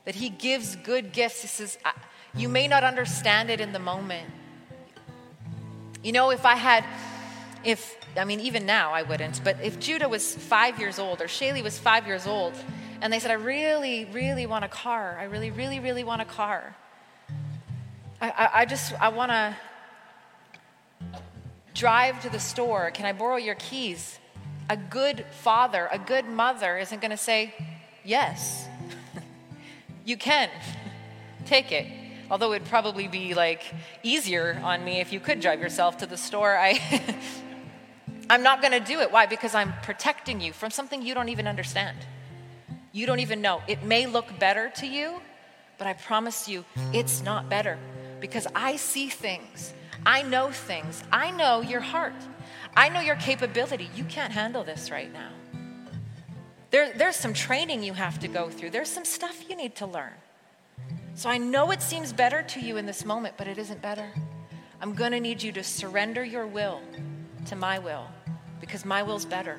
That 0.04 0.14
he 0.14 0.30
gives 0.30 0.76
good 0.76 1.12
gifts. 1.12 1.42
He 1.42 1.48
says, 1.48 1.78
You 2.34 2.48
may 2.48 2.66
not 2.66 2.84
understand 2.84 3.50
it 3.50 3.60
in 3.60 3.72
the 3.72 3.78
moment. 3.78 4.28
You 6.02 6.12
know, 6.12 6.30
if 6.30 6.46
I 6.46 6.54
had, 6.54 6.84
if 7.64 7.96
I 8.16 8.24
mean, 8.24 8.40
even 8.40 8.64
now 8.64 8.92
I 8.92 9.02
wouldn't, 9.02 9.44
but 9.44 9.56
if 9.62 9.78
Judah 9.78 10.08
was 10.08 10.34
five 10.34 10.78
years 10.80 10.98
old 10.98 11.20
or 11.20 11.26
Shaylee 11.26 11.62
was 11.62 11.78
five 11.78 12.06
years 12.06 12.26
old, 12.26 12.54
and 13.02 13.12
they 13.12 13.18
said, 13.18 13.30
I 13.30 13.34
really, 13.34 14.06
really 14.06 14.46
want 14.46 14.64
a 14.64 14.68
car. 14.68 15.16
I 15.18 15.24
really, 15.24 15.50
really, 15.50 15.80
really 15.80 16.04
want 16.04 16.20
a 16.22 16.24
car. 16.24 16.74
I, 18.20 18.30
I, 18.30 18.50
I 18.60 18.64
just, 18.64 18.92
I 19.00 19.08
want 19.08 19.30
to 19.30 19.56
drive 21.74 22.20
to 22.22 22.30
the 22.30 22.40
store. 22.40 22.90
Can 22.90 23.06
I 23.06 23.12
borrow 23.12 23.36
your 23.36 23.56
keys? 23.56 24.18
A 24.68 24.76
good 24.76 25.24
father, 25.30 25.88
a 25.90 25.98
good 25.98 26.26
mother 26.26 26.78
isn't 26.78 27.00
going 27.00 27.10
to 27.10 27.16
say, 27.16 27.54
Yes, 28.04 28.66
you 30.04 30.16
can. 30.16 30.48
Take 31.46 31.72
it. 31.72 31.86
Although 32.30 32.52
it'd 32.52 32.68
probably 32.68 33.08
be 33.08 33.34
like 33.34 33.62
easier 34.02 34.60
on 34.62 34.84
me 34.84 35.00
if 35.00 35.12
you 35.12 35.20
could 35.20 35.40
drive 35.40 35.60
yourself 35.60 35.98
to 35.98 36.06
the 36.06 36.16
store. 36.16 36.56
I 36.56 36.80
I'm 38.30 38.44
not 38.44 38.62
going 38.62 38.72
to 38.72 38.80
do 38.80 39.00
it. 39.00 39.10
Why? 39.10 39.26
Because 39.26 39.56
I'm 39.56 39.72
protecting 39.82 40.40
you 40.40 40.52
from 40.52 40.70
something 40.70 41.02
you 41.02 41.14
don't 41.14 41.28
even 41.28 41.48
understand. 41.48 41.96
You 42.92 43.06
don't 43.06 43.18
even 43.18 43.42
know. 43.42 43.60
It 43.66 43.82
may 43.82 44.06
look 44.06 44.38
better 44.38 44.70
to 44.76 44.86
you, 44.86 45.20
but 45.78 45.88
I 45.88 45.94
promise 45.94 46.48
you 46.48 46.64
it's 46.92 47.22
not 47.24 47.48
better 47.48 47.76
because 48.20 48.46
I 48.54 48.76
see 48.76 49.08
things. 49.08 49.74
I 50.04 50.22
know 50.22 50.50
things. 50.50 51.02
I 51.12 51.30
know 51.30 51.60
your 51.60 51.80
heart. 51.80 52.14
I 52.76 52.88
know 52.88 53.00
your 53.00 53.16
capability. 53.16 53.90
You 53.94 54.04
can't 54.04 54.32
handle 54.32 54.64
this 54.64 54.90
right 54.90 55.12
now. 55.12 55.30
There, 56.70 56.92
there's 56.92 57.16
some 57.16 57.34
training 57.34 57.82
you 57.82 57.94
have 57.94 58.20
to 58.20 58.28
go 58.28 58.48
through, 58.48 58.70
there's 58.70 58.88
some 58.88 59.04
stuff 59.04 59.48
you 59.48 59.56
need 59.56 59.74
to 59.76 59.86
learn. 59.86 60.12
So 61.14 61.28
I 61.28 61.38
know 61.38 61.72
it 61.72 61.82
seems 61.82 62.12
better 62.12 62.42
to 62.42 62.60
you 62.60 62.76
in 62.76 62.86
this 62.86 63.04
moment, 63.04 63.34
but 63.36 63.48
it 63.48 63.58
isn't 63.58 63.82
better. 63.82 64.08
I'm 64.80 64.94
going 64.94 65.12
to 65.12 65.20
need 65.20 65.42
you 65.42 65.52
to 65.52 65.64
surrender 65.64 66.24
your 66.24 66.46
will 66.46 66.80
to 67.46 67.56
my 67.56 67.78
will 67.78 68.06
because 68.60 68.84
my 68.84 69.02
will's 69.02 69.24
better, 69.24 69.58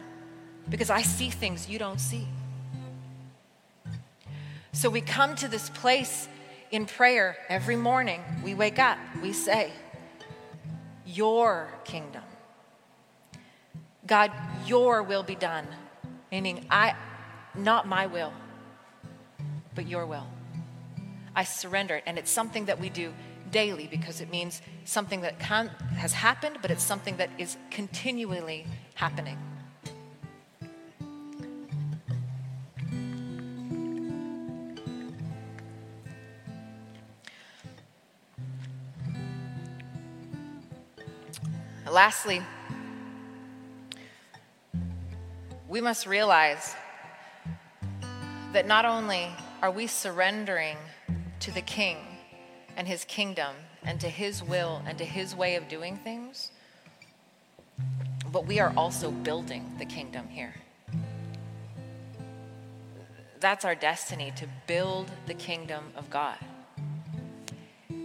because 0.70 0.90
I 0.90 1.02
see 1.02 1.30
things 1.30 1.68
you 1.68 1.78
don't 1.78 2.00
see. 2.00 2.28
So 4.72 4.90
we 4.90 5.02
come 5.02 5.36
to 5.36 5.48
this 5.48 5.70
place 5.70 6.30
in 6.72 6.86
prayer 6.86 7.38
every 7.50 7.76
morning. 7.76 8.22
We 8.44 8.54
wake 8.54 8.80
up, 8.80 8.98
we 9.22 9.34
say, 9.34 9.72
Your 11.06 11.74
kingdom. 11.84 12.24
God, 14.06 14.32
your 14.66 15.04
will 15.04 15.24
be 15.24 15.36
done. 15.36 15.68
Meaning, 16.32 16.66
I, 16.70 16.96
not 17.56 17.88
my 17.88 18.08
will, 18.08 18.34
but 19.76 19.88
your 19.88 20.06
will. 20.06 20.28
I 21.36 21.44
surrender 21.44 21.96
it. 21.96 22.04
And 22.06 22.18
it's 22.18 22.32
something 22.32 22.66
that 22.66 22.80
we 22.80 22.90
do 22.90 23.14
daily 23.52 23.88
because 23.88 24.22
it 24.22 24.32
means 24.32 24.62
something 24.86 25.22
that 25.22 25.40
can, 25.40 25.68
has 25.98 26.14
happened, 26.14 26.60
but 26.62 26.72
it's 26.72 26.84
something 26.84 27.18
that 27.18 27.30
is 27.38 27.58
continually 27.70 28.66
happening. 28.96 29.38
Lastly, 41.92 42.42
we 45.68 45.82
must 45.82 46.08
realize 46.08 46.74
that 48.54 48.66
not 48.66 48.86
only 48.86 49.28
are 49.62 49.70
we 49.70 49.88
surrendering 49.88 50.78
to 51.42 51.52
the 51.52 51.60
King 51.62 51.98
and 52.78 52.88
his 52.88 53.04
kingdom 53.04 53.58
and 53.84 54.00
to 54.00 54.08
his 54.08 54.42
will 54.42 54.82
and 54.86 54.98
to 55.00 55.04
his 55.04 55.36
way 55.36 55.56
of 55.56 55.68
doing 55.68 55.98
things, 55.98 56.52
but 58.32 58.48
we 58.48 58.62
are 58.62 58.72
also 58.78 59.12
building 59.12 59.76
the 59.78 59.86
kingdom 59.86 60.30
here. 60.30 60.56
That's 63.42 63.66
our 63.66 63.76
destiny 63.76 64.32
to 64.38 64.48
build 64.66 65.12
the 65.28 65.34
kingdom 65.34 65.84
of 65.98 66.10
God. 66.10 66.38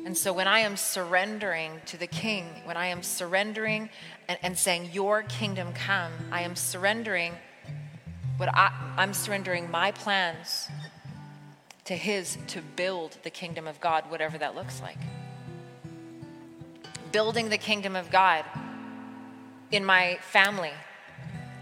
And 0.06 0.16
so 0.16 0.32
when 0.32 0.46
I 0.46 0.60
am 0.60 0.76
surrendering 0.76 1.80
to 1.86 1.96
the 1.96 2.06
king, 2.06 2.46
when 2.64 2.76
I 2.76 2.86
am 2.86 3.02
surrendering 3.02 3.90
and, 4.28 4.38
and 4.40 4.56
saying, 4.56 4.90
Your 4.92 5.24
kingdom 5.24 5.72
come, 5.72 6.12
I 6.30 6.42
am 6.42 6.54
surrendering 6.54 7.34
what 8.36 8.48
I, 8.54 8.70
I'm 8.96 9.12
surrendering 9.12 9.68
my 9.68 9.90
plans 9.90 10.68
to 11.86 11.96
his 11.96 12.38
to 12.46 12.62
build 12.62 13.18
the 13.24 13.30
kingdom 13.30 13.66
of 13.66 13.80
God, 13.80 14.08
whatever 14.08 14.38
that 14.38 14.54
looks 14.54 14.80
like. 14.80 14.98
Building 17.10 17.48
the 17.48 17.58
kingdom 17.58 17.96
of 17.96 18.08
God 18.08 18.44
in 19.72 19.84
my 19.84 20.20
family, 20.22 20.72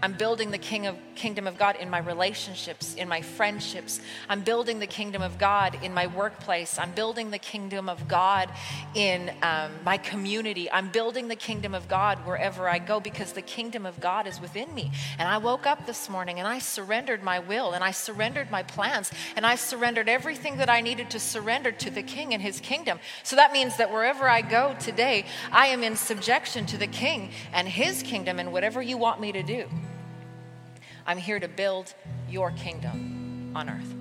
I'm 0.05 0.13
building 0.13 0.51
the 0.51 0.59
king 0.59 0.85
of, 0.85 0.95
kingdom 1.15 1.47
of 1.47 1.57
God 1.57 1.77
in 1.77 1.89
my 1.89 1.97
relationships, 1.97 2.93
in 2.93 3.09
my 3.09 3.23
friendships. 3.23 3.99
I'm 4.29 4.41
building 4.41 4.77
the 4.77 4.85
kingdom 4.85 5.23
of 5.23 5.39
God 5.39 5.79
in 5.81 5.95
my 5.95 6.05
workplace. 6.05 6.77
I'm 6.77 6.91
building 6.91 7.31
the 7.31 7.39
kingdom 7.39 7.89
of 7.89 8.07
God 8.07 8.51
in 8.93 9.31
um, 9.41 9.71
my 9.83 9.97
community. 9.97 10.69
I'm 10.71 10.89
building 10.89 11.27
the 11.27 11.35
kingdom 11.35 11.73
of 11.73 11.87
God 11.87 12.19
wherever 12.19 12.69
I 12.69 12.77
go 12.77 12.99
because 12.99 13.31
the 13.31 13.41
kingdom 13.41 13.83
of 13.83 13.99
God 13.99 14.27
is 14.27 14.39
within 14.39 14.71
me. 14.75 14.91
And 15.17 15.27
I 15.27 15.39
woke 15.39 15.65
up 15.65 15.87
this 15.87 16.07
morning 16.07 16.37
and 16.37 16.47
I 16.47 16.59
surrendered 16.59 17.23
my 17.23 17.39
will 17.39 17.71
and 17.71 17.83
I 17.83 17.89
surrendered 17.89 18.51
my 18.51 18.61
plans 18.61 19.11
and 19.35 19.43
I 19.43 19.55
surrendered 19.55 20.07
everything 20.07 20.57
that 20.57 20.69
I 20.69 20.81
needed 20.81 21.09
to 21.09 21.19
surrender 21.19 21.71
to 21.71 21.89
the 21.89 22.03
king 22.03 22.31
and 22.35 22.43
his 22.43 22.59
kingdom. 22.59 22.99
So 23.23 23.37
that 23.37 23.51
means 23.51 23.77
that 23.77 23.91
wherever 23.91 24.29
I 24.29 24.41
go 24.41 24.75
today, 24.79 25.25
I 25.51 25.65
am 25.69 25.83
in 25.83 25.95
subjection 25.95 26.67
to 26.67 26.77
the 26.77 26.85
king 26.85 27.31
and 27.51 27.67
his 27.67 28.03
kingdom 28.03 28.37
and 28.37 28.53
whatever 28.53 28.83
you 28.83 28.99
want 28.99 29.19
me 29.19 29.31
to 29.31 29.41
do. 29.41 29.67
I'm 31.05 31.17
here 31.17 31.39
to 31.39 31.47
build 31.47 31.93
your 32.29 32.51
kingdom 32.51 33.51
on 33.55 33.69
earth. 33.69 33.93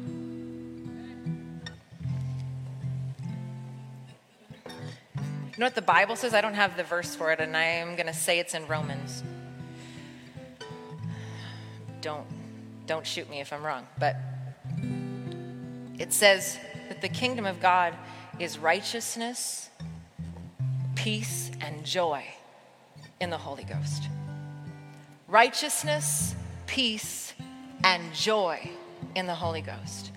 You 5.55 5.61
know 5.61 5.67
what 5.67 5.75
the 5.77 5.83
Bible 5.83 6.17
says? 6.17 6.35
I 6.35 6.41
don't 6.41 6.55
have 6.55 6.77
the 6.77 6.83
verse 6.83 7.15
for 7.15 7.31
it, 7.31 7.39
and 7.39 7.57
I 7.57 7.63
am 7.63 7.95
going 7.95 8.09
to 8.09 8.13
say 8.13 8.41
it's 8.41 8.55
in 8.55 8.67
Romans. 8.67 9.23
Don't, 12.01 12.27
don't 12.87 13.07
shoot 13.07 13.31
me 13.31 13.41
if 13.41 13.53
I'm 13.53 13.65
wrong, 13.65 13.87
but 13.99 14.17
it 15.99 16.13
says 16.13 16.59
that 16.89 17.01
the 17.01 17.09
kingdom 17.09 17.47
of 17.47 17.61
God 17.61 17.95
is 18.41 18.59
righteousness, 18.59 19.71
peace, 20.97 21.53
and 21.61 21.85
joy 21.85 22.25
in 23.21 23.31
the 23.31 23.39
Holy 23.39 23.65
Ghost. 23.65 24.09
Righteousness, 25.29 26.35
peace, 26.67 27.35
and 27.83 28.13
joy 28.15 28.71
in 29.15 29.27
the 29.27 29.35
Holy 29.35 29.61
Ghost. 29.61 30.13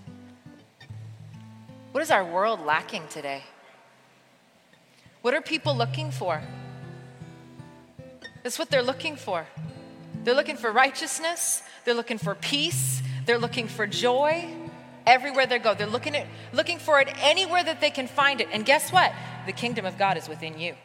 What 1.91 2.01
is 2.01 2.11
our 2.11 2.23
world 2.23 2.65
lacking 2.65 3.03
today? 3.09 3.43
What 5.21 5.33
are 5.33 5.41
people 5.41 5.75
looking 5.75 6.11
for? 6.11 6.41
That's 8.43 8.57
what 8.57 8.69
they're 8.69 8.83
looking 8.83 9.15
for. 9.15 9.45
They're 10.23 10.35
looking 10.35 10.57
for 10.57 10.71
righteousness, 10.71 11.63
they're 11.85 11.93
looking 11.93 12.17
for 12.17 12.35
peace, 12.35 13.01
they're 13.25 13.37
looking 13.37 13.67
for 13.67 13.87
joy 13.87 14.53
everywhere 15.07 15.47
they 15.47 15.57
go. 15.57 15.73
They're 15.73 15.87
looking, 15.87 16.15
at, 16.15 16.27
looking 16.53 16.77
for 16.77 16.99
it 16.99 17.07
anywhere 17.23 17.63
that 17.63 17.81
they 17.81 17.89
can 17.89 18.07
find 18.07 18.41
it. 18.41 18.49
And 18.51 18.65
guess 18.65 18.91
what? 18.91 19.11
The 19.45 19.53
kingdom 19.53 19.85
of 19.85 19.97
God 19.97 20.17
is 20.17 20.27
within 20.27 20.59
you. 20.59 20.75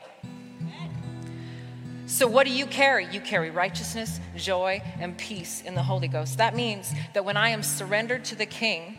So, 2.13 2.27
what 2.27 2.47
do 2.47 2.53
you 2.53 2.67
carry? 2.67 3.07
You 3.07 3.23
carry 3.23 3.49
righteousness, 3.49 4.21
joy, 4.37 4.83
and 5.01 5.17
peace 5.17 5.63
in 5.63 5.75
the 5.75 5.83
Holy 5.83 6.09
Ghost. 6.09 6.37
That 6.37 6.55
means 6.55 6.93
that 7.15 7.25
when 7.25 7.39
I 7.39 7.49
am 7.49 7.63
surrendered 7.63 8.23
to 8.27 8.35
the 8.35 8.45
King, 8.45 8.99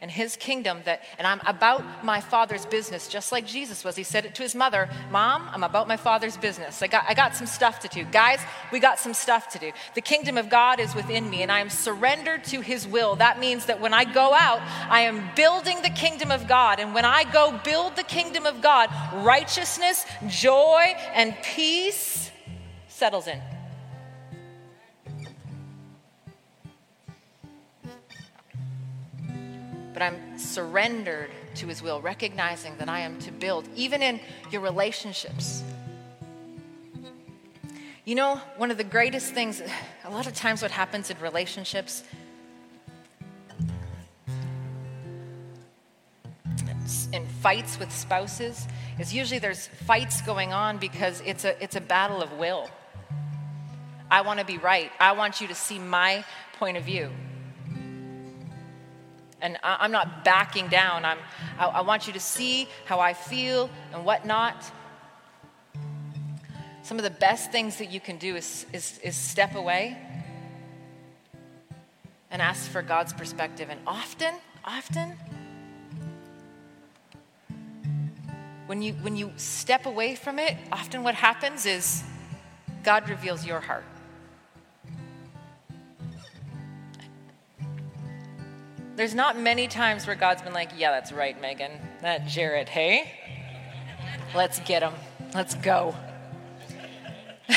and 0.00 0.10
his 0.10 0.36
kingdom 0.36 0.80
that 0.84 1.02
and 1.18 1.26
I'm 1.26 1.40
about 1.46 2.04
my 2.04 2.20
father's 2.20 2.66
business 2.66 3.08
just 3.08 3.32
like 3.32 3.46
Jesus 3.46 3.82
was. 3.82 3.96
He 3.96 4.02
said 4.02 4.24
it 4.24 4.34
to 4.36 4.42
his 4.42 4.54
mother, 4.54 4.88
"Mom, 5.10 5.48
I'm 5.52 5.64
about 5.64 5.88
my 5.88 5.96
father's 5.96 6.36
business. 6.36 6.82
I 6.82 6.86
got 6.86 7.04
I 7.08 7.14
got 7.14 7.34
some 7.34 7.46
stuff 7.46 7.80
to 7.80 7.88
do. 7.88 8.04
Guys, 8.04 8.40
we 8.72 8.78
got 8.78 8.98
some 8.98 9.14
stuff 9.14 9.48
to 9.50 9.58
do. 9.58 9.72
The 9.94 10.02
kingdom 10.02 10.36
of 10.38 10.48
God 10.48 10.80
is 10.80 10.94
within 10.94 11.28
me 11.28 11.42
and 11.42 11.50
I 11.50 11.60
am 11.60 11.70
surrendered 11.70 12.44
to 12.44 12.60
his 12.60 12.86
will. 12.86 13.16
That 13.16 13.38
means 13.38 13.66
that 13.66 13.80
when 13.80 13.94
I 13.94 14.04
go 14.04 14.34
out, 14.34 14.60
I 14.90 15.00
am 15.02 15.30
building 15.34 15.82
the 15.82 15.90
kingdom 15.90 16.30
of 16.30 16.46
God. 16.46 16.78
And 16.78 16.94
when 16.94 17.04
I 17.04 17.24
go 17.24 17.58
build 17.64 17.96
the 17.96 18.04
kingdom 18.04 18.46
of 18.46 18.60
God, 18.60 18.90
righteousness, 19.12 20.04
joy, 20.28 20.94
and 21.14 21.34
peace 21.42 22.30
settles 22.96 23.26
in. 23.26 23.40
but 29.96 30.02
I'm 30.02 30.38
surrendered 30.38 31.30
to 31.54 31.68
His 31.68 31.80
will, 31.80 32.02
recognizing 32.02 32.76
that 32.76 32.86
I 32.86 33.00
am 33.00 33.18
to 33.20 33.32
build, 33.32 33.66
even 33.74 34.02
in 34.02 34.20
your 34.50 34.60
relationships. 34.60 35.64
You 38.04 38.14
know, 38.14 38.36
one 38.58 38.70
of 38.70 38.76
the 38.76 38.84
greatest 38.84 39.32
things, 39.32 39.62
a 40.04 40.10
lot 40.10 40.26
of 40.26 40.34
times, 40.34 40.60
what 40.60 40.70
happens 40.70 41.08
in 41.08 41.18
relationships, 41.18 42.04
in 47.14 47.26
fights 47.40 47.78
with 47.78 47.90
spouses, 47.90 48.68
is 48.98 49.14
usually 49.14 49.38
there's 49.38 49.66
fights 49.66 50.20
going 50.20 50.52
on 50.52 50.76
because 50.76 51.22
it's 51.24 51.46
a, 51.46 51.62
it's 51.64 51.76
a 51.76 51.80
battle 51.80 52.20
of 52.20 52.30
will. 52.34 52.68
I 54.10 54.22
want 54.22 54.40
to 54.40 54.46
be 54.46 54.58
right. 54.58 54.90
I 55.00 55.12
want 55.12 55.40
you 55.40 55.48
to 55.48 55.54
see 55.54 55.78
my 55.78 56.24
point 56.58 56.76
of 56.76 56.84
view 56.84 57.10
and 59.40 59.58
I, 59.62 59.84
am 59.84 59.92
not 59.92 60.24
backing 60.24 60.68
down. 60.68 61.04
I'm, 61.04 61.18
I, 61.58 61.66
I 61.66 61.80
want 61.82 62.06
you 62.06 62.12
to 62.14 62.20
see 62.20 62.68
how 62.84 63.00
I 63.00 63.12
feel 63.12 63.70
and 63.92 64.04
whatnot. 64.04 64.70
Some 66.82 66.98
of 66.98 67.04
the 67.04 67.10
best 67.10 67.52
things 67.52 67.78
that 67.78 67.90
you 67.92 68.00
can 68.00 68.16
do 68.16 68.36
is, 68.36 68.66
is, 68.72 68.98
is 69.02 69.16
step 69.16 69.54
away 69.54 69.98
and 72.30 72.40
ask 72.40 72.70
for 72.70 72.82
God's 72.82 73.12
perspective. 73.12 73.68
And 73.70 73.80
often, 73.86 74.34
often, 74.64 75.16
when 78.66 78.82
you, 78.82 78.94
when 78.94 79.16
you 79.16 79.32
step 79.36 79.86
away 79.86 80.14
from 80.14 80.38
it, 80.38 80.56
often 80.72 81.02
what 81.02 81.14
happens 81.14 81.66
is 81.66 82.02
God 82.82 83.08
reveals 83.08 83.44
your 83.44 83.60
heart. 83.60 83.84
There's 88.96 89.14
not 89.14 89.38
many 89.38 89.68
times 89.68 90.06
where 90.06 90.16
God's 90.16 90.40
been 90.40 90.54
like, 90.54 90.70
yeah, 90.74 90.90
that's 90.90 91.12
right, 91.12 91.38
Megan. 91.38 91.72
That 92.00 92.26
Jared, 92.26 92.70
hey? 92.70 93.12
Let's 94.34 94.58
get 94.60 94.82
him. 94.82 94.94
Let's 95.34 95.54
go. 95.54 95.94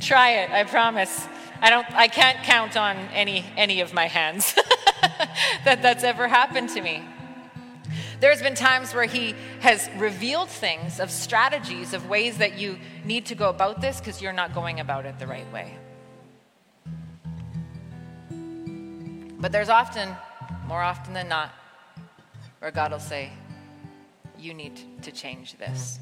Try 0.00 0.30
it, 0.30 0.50
I 0.50 0.64
promise. 0.64 1.28
I 1.60 1.68
don't 1.68 1.86
I 1.92 2.08
can't 2.08 2.42
count 2.44 2.76
on 2.76 2.96
any 3.12 3.44
any 3.56 3.80
of 3.80 3.92
my 3.92 4.06
hands 4.06 4.54
that 5.64 5.82
that's 5.82 6.04
ever 6.04 6.28
happened 6.28 6.70
to 6.70 6.80
me. 6.80 7.02
There's 8.20 8.40
been 8.40 8.54
times 8.54 8.94
where 8.94 9.04
he 9.04 9.34
has 9.60 9.90
revealed 9.96 10.48
things 10.48 10.98
of 10.98 11.10
strategies 11.10 11.92
of 11.92 12.08
ways 12.08 12.38
that 12.38 12.58
you 12.58 12.78
need 13.04 13.26
to 13.26 13.34
go 13.34 13.50
about 13.50 13.80
this 13.80 13.98
because 13.98 14.22
you're 14.22 14.32
not 14.32 14.54
going 14.54 14.80
about 14.80 15.04
it 15.04 15.18
the 15.18 15.26
right 15.26 15.50
way. 15.52 15.76
But 19.38 19.52
there's 19.52 19.68
often, 19.68 20.08
more 20.66 20.82
often 20.82 21.14
than 21.14 21.28
not, 21.28 21.52
where 22.58 22.70
God 22.70 22.90
will 22.90 22.98
say, 22.98 23.30
You 24.38 24.52
need 24.52 24.80
to 25.02 25.12
change 25.12 25.56
this. 25.58 26.00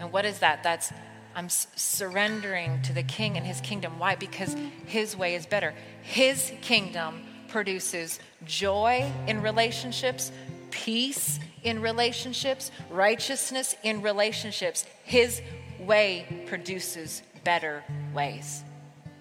And 0.00 0.12
what 0.12 0.24
is 0.24 0.40
that? 0.40 0.62
That's 0.62 0.92
I'm 1.36 1.48
surrendering 1.48 2.80
to 2.82 2.92
the 2.92 3.02
king 3.02 3.36
and 3.36 3.44
his 3.44 3.60
kingdom. 3.60 3.98
Why? 3.98 4.14
Because 4.14 4.56
his 4.86 5.16
way 5.16 5.34
is 5.34 5.46
better. 5.46 5.74
His 6.02 6.52
kingdom 6.62 7.22
produces 7.48 8.20
joy 8.44 9.10
in 9.26 9.42
relationships, 9.42 10.30
peace 10.70 11.40
in 11.64 11.80
relationships, 11.80 12.70
righteousness 12.90 13.74
in 13.82 14.02
relationships. 14.02 14.84
His 15.04 15.42
way 15.80 16.44
produces 16.46 17.22
better 17.42 17.82
ways. 18.12 18.62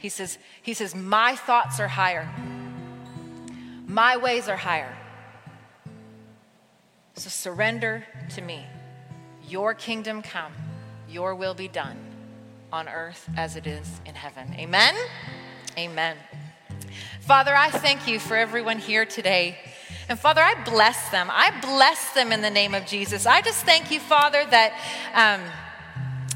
He 0.04 0.10
says, 0.10 0.38
he 0.62 0.74
says, 0.74 0.94
My 0.94 1.34
thoughts 1.34 1.80
are 1.80 1.88
higher. 1.88 2.30
My 3.88 4.18
ways 4.18 4.50
are 4.50 4.58
higher. 4.58 4.94
So 7.16 7.30
surrender 7.30 8.04
to 8.36 8.42
me. 8.42 8.66
Your 9.48 9.74
kingdom 9.74 10.22
come, 10.22 10.52
your 11.08 11.36
will 11.36 11.54
be 11.54 11.70
done 11.70 11.96
on 12.70 12.90
earth 12.90 13.30
as 13.38 13.56
it 13.56 13.66
is 13.66 14.02
in 14.06 14.14
heaven. 14.14 14.54
Amen? 14.56 14.94
Amen. 15.78 16.18
Father, 17.22 17.56
I 17.56 17.70
thank 17.70 18.06
you 18.06 18.20
for 18.20 18.36
everyone 18.36 18.80
here 18.80 19.06
today. 19.06 19.58
And 20.10 20.20
Father, 20.20 20.42
I 20.42 20.62
bless 20.66 21.12
them. 21.12 21.30
I 21.32 21.58
bless 21.62 22.12
them 22.12 22.34
in 22.34 22.42
the 22.42 22.50
name 22.50 22.76
of 22.76 22.86
Jesus. 22.86 23.26
I 23.26 23.40
just 23.40 23.64
thank 23.64 23.90
you, 23.90 24.02
Father, 24.02 24.44
that. 24.50 24.74
Um, 25.14 25.50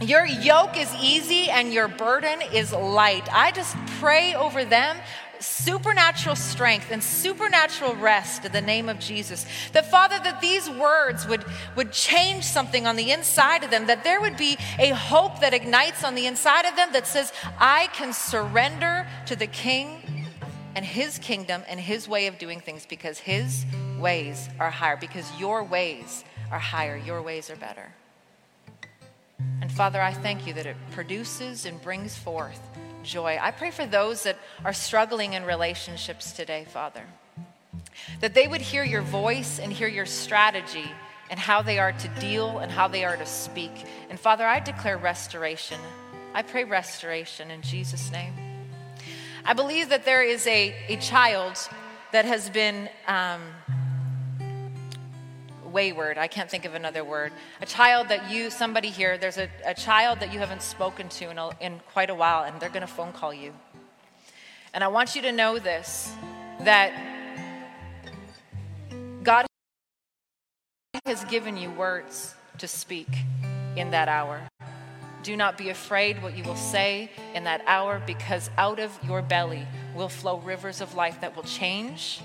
your 0.02 0.26
yoke 0.26 0.78
is 0.78 0.94
easy 1.02 1.50
and 1.50 1.74
your 1.74 1.88
burden 1.88 2.42
is 2.54 2.72
light. 2.74 3.28
I 3.34 3.52
just 3.52 3.76
pray 4.00 4.36
over 4.36 4.64
them 4.64 4.98
supernatural 5.40 6.36
strength 6.36 6.92
and 6.92 7.04
supernatural 7.04 7.96
rest 7.96 8.46
in 8.46 8.52
the 8.52 8.62
name 8.62 8.90
of 8.90 9.00
Jesus. 9.00 9.46
That, 9.74 9.90
Father, 9.90 10.20
that 10.24 10.42
these 10.42 10.70
words 10.70 11.28
would, 11.28 11.46
would 11.76 11.92
change 11.92 12.44
something 12.44 12.88
on 12.88 12.96
the 12.96 13.12
inside 13.12 13.64
of 13.64 13.72
them, 13.72 13.88
that 13.88 14.04
there 14.04 14.22
would 14.22 14.38
be 14.38 14.58
a 14.80 14.90
hope 14.90 15.40
that 15.42 15.54
ignites 15.54 16.04
on 16.04 16.16
the 16.16 16.26
inside 16.26 16.66
of 16.66 16.76
them 16.76 16.90
that 16.94 17.08
says, 17.08 17.32
I 17.60 17.88
can 17.94 18.14
surrender 18.14 19.08
to 19.28 19.36
the 19.36 19.48
King 19.48 20.02
and 20.76 20.86
his 20.86 21.18
kingdom 21.20 21.64
and 21.68 21.80
his 21.80 22.08
way 22.08 22.28
of 22.28 22.38
doing 22.38 22.60
things 22.60 22.86
because 22.86 23.20
his 23.20 23.66
ways 24.00 24.48
are 24.60 24.70
higher, 24.70 24.98
because 24.98 25.28
your 25.40 25.64
ways 25.64 26.24
are 26.52 26.60
higher, 26.60 26.98
your 26.98 27.22
ways 27.22 27.50
are 27.50 27.56
better. 27.56 27.94
Father, 29.78 30.02
I 30.02 30.12
thank 30.12 30.48
you 30.48 30.54
that 30.54 30.66
it 30.66 30.76
produces 30.90 31.68
and 31.68 31.80
brings 31.84 32.18
forth 32.18 32.60
joy. 33.04 33.38
I 33.40 33.52
pray 33.52 33.70
for 33.70 33.86
those 33.86 34.24
that 34.24 34.36
are 34.66 34.74
struggling 34.74 35.34
in 35.34 35.46
relationships 35.46 36.32
today, 36.32 36.66
Father, 36.68 37.04
that 38.20 38.34
they 38.34 38.48
would 38.48 38.60
hear 38.60 38.84
your 38.84 39.04
voice 39.04 39.60
and 39.60 39.72
hear 39.72 39.88
your 39.88 40.08
strategy 40.08 40.90
and 41.30 41.40
how 41.40 41.62
they 41.62 41.78
are 41.78 41.92
to 41.92 42.08
deal 42.20 42.58
and 42.58 42.72
how 42.72 42.88
they 42.88 43.06
are 43.06 43.18
to 43.18 43.26
speak. 43.28 43.86
And 44.10 44.20
Father, 44.20 44.48
I 44.48 44.60
declare 44.60 44.98
restoration. 44.98 45.80
I 46.34 46.42
pray 46.42 46.64
restoration 46.64 47.52
in 47.52 47.62
Jesus' 47.62 48.12
name. 48.12 48.34
I 49.46 49.54
believe 49.54 49.90
that 49.90 50.06
there 50.06 50.24
is 50.24 50.48
a, 50.48 50.74
a 50.88 50.96
child 50.96 51.56
that 52.14 52.26
has 52.26 52.50
been. 52.50 52.90
Um, 53.08 53.42
wayward. 55.78 56.18
I 56.18 56.26
can't 56.26 56.50
think 56.50 56.66
of 56.66 56.74
another 56.74 57.04
word. 57.04 57.32
A 57.62 57.68
child 57.68 58.10
that 58.10 58.32
you, 58.32 58.50
somebody 58.50 58.90
here, 58.90 59.16
there's 59.16 59.38
a, 59.38 59.48
a 59.64 59.76
child 59.76 60.20
that 60.22 60.34
you 60.34 60.40
haven't 60.40 60.64
spoken 60.64 61.08
to 61.10 61.30
in, 61.30 61.38
a, 61.38 61.52
in 61.62 61.80
quite 61.94 62.10
a 62.10 62.16
while, 62.16 62.46
and 62.46 62.60
they're 62.60 62.76
going 62.78 62.82
to 62.82 62.88
phone 62.88 63.14
call 63.14 63.32
you. 63.32 63.54
And 64.74 64.84
I 64.84 64.88
want 64.88 65.16
you 65.16 65.22
to 65.22 65.32
know 65.32 65.60
this 65.60 66.12
that 66.62 66.90
God 69.22 69.46
has 71.06 71.24
given 71.26 71.56
you 71.56 71.70
words 71.70 72.34
to 72.58 72.68
speak 72.68 73.10
in 73.76 73.92
that 73.92 74.10
hour. 74.10 74.42
Do 75.22 75.38
not 75.38 75.60
be 75.60 75.70
afraid 75.70 76.24
what 76.24 76.36
you 76.36 76.44
will 76.44 76.56
say 76.56 77.12
in 77.36 77.44
that 77.44 77.62
hour 77.68 78.02
because 78.08 78.50
out 78.58 78.80
of 78.80 78.98
your 79.04 79.22
belly 79.22 79.68
will 79.96 80.10
flow 80.10 80.40
rivers 80.40 80.82
of 80.82 80.96
life 80.96 81.22
that 81.22 81.36
will 81.36 81.44
change, 81.62 82.22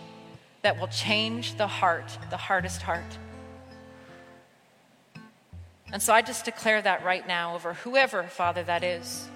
that 0.62 0.80
will 0.80 0.88
change 0.88 1.58
the 1.58 1.66
heart, 1.66 2.16
the 2.30 2.38
hardest 2.38 2.80
heart. 2.80 3.18
And 5.92 6.02
so 6.02 6.14
I 6.14 6.22
just 6.22 6.46
declare 6.46 6.80
that 6.80 7.04
right 7.04 7.26
now 7.28 7.54
over 7.54 7.74
whoever, 7.74 8.24
Father, 8.24 8.62
that 8.64 8.82
is. 8.82 9.28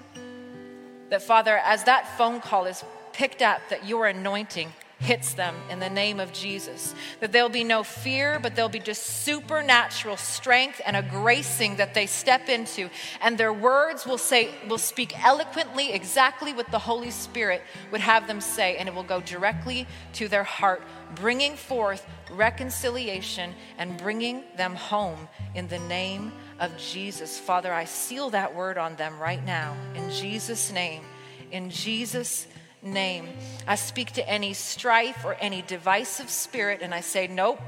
That, 1.09 1.21
Father, 1.21 1.57
as 1.57 1.83
that 1.83 2.17
phone 2.17 2.41
call 2.41 2.65
is 2.65 2.83
picked 3.13 3.41
up, 3.41 3.61
that 3.69 3.87
your 3.87 4.07
anointing 4.07 4.73
hits 4.99 5.33
them 5.33 5.55
in 5.69 5.79
the 5.79 5.89
name 5.89 6.19
of 6.19 6.33
Jesus. 6.33 6.95
That 7.19 7.31
there'll 7.31 7.49
be 7.49 7.63
no 7.63 7.83
fear, 7.83 8.39
but 8.41 8.55
there'll 8.55 8.69
be 8.69 8.79
just 8.79 9.03
supernatural 9.23 10.17
strength 10.17 10.81
and 10.85 10.95
a 10.95 11.03
gracing 11.03 11.75
that 11.75 11.93
they 11.93 12.07
step 12.07 12.49
into. 12.49 12.89
And 13.21 13.37
their 13.37 13.53
words 13.53 14.05
will 14.05 14.17
say, 14.17 14.49
will 14.67 14.79
speak 14.79 15.23
eloquently 15.23 15.93
exactly 15.93 16.51
what 16.51 16.71
the 16.71 16.79
Holy 16.79 17.11
Spirit 17.11 17.61
would 17.91 18.01
have 18.01 18.27
them 18.27 18.41
say, 18.41 18.77
and 18.77 18.89
it 18.89 18.95
will 18.95 19.03
go 19.03 19.21
directly 19.21 19.87
to 20.13 20.27
their 20.27 20.43
heart, 20.43 20.81
bringing 21.15 21.55
forth 21.55 22.05
reconciliation 22.31 23.53
and 23.77 23.97
bringing 23.97 24.43
them 24.57 24.73
home 24.75 25.27
in 25.53 25.67
the 25.67 25.79
name 25.79 26.31
of 26.59 26.75
Jesus. 26.77 27.39
Father, 27.39 27.73
I 27.73 27.85
seal 27.85 28.29
that 28.31 28.55
word 28.55 28.77
on 28.77 28.95
them 28.95 29.19
right 29.19 29.43
now 29.45 29.75
in 29.95 30.09
Jesus' 30.11 30.71
name. 30.71 31.03
In 31.51 31.69
Jesus' 31.69 32.47
name. 32.81 33.27
I 33.67 33.75
speak 33.75 34.11
to 34.13 34.29
any 34.29 34.53
strife 34.53 35.23
or 35.25 35.35
any 35.35 35.61
divisive 35.61 36.29
spirit, 36.29 36.81
and 36.81 36.93
I 36.93 37.01
say, 37.01 37.27
Nope, 37.27 37.59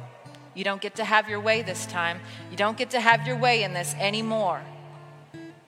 you 0.54 0.63
don't 0.63 0.82
get 0.82 0.95
to 0.95 1.04
have 1.04 1.30
your 1.30 1.39
way 1.39 1.62
this 1.62 1.86
time. 1.86 2.19
You 2.52 2.58
don't 2.58 2.78
get 2.78 2.91
to 2.91 2.99
have 2.99 3.25
your 3.25 3.38
way 3.38 3.63
in 3.63 3.73
this 3.73 3.93
anymore. 3.95 4.62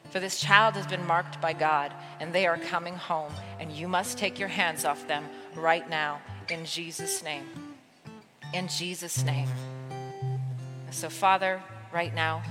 For 0.10 0.20
this 0.20 0.42
child 0.42 0.76
has 0.76 0.86
been 0.88 1.06
marked 1.08 1.40
by 1.40 1.54
God, 1.54 1.94
and 2.20 2.34
they 2.34 2.46
are 2.46 2.58
coming 2.58 2.96
home, 2.96 3.32
and 3.60 3.72
you 3.72 3.88
must 3.88 4.18
take 4.18 4.40
your 4.40 4.50
hands 4.50 4.84
off 4.84 5.08
them 5.08 5.26
right 5.56 5.90
now 5.90 6.20
in 6.50 6.66
Jesus' 6.66 7.24
name. 7.24 7.46
In 8.54 8.68
Jesus' 8.68 9.24
name. 9.24 9.48
So, 10.90 11.10
Father, 11.10 11.62
right 11.94 12.14
now, 12.14 12.44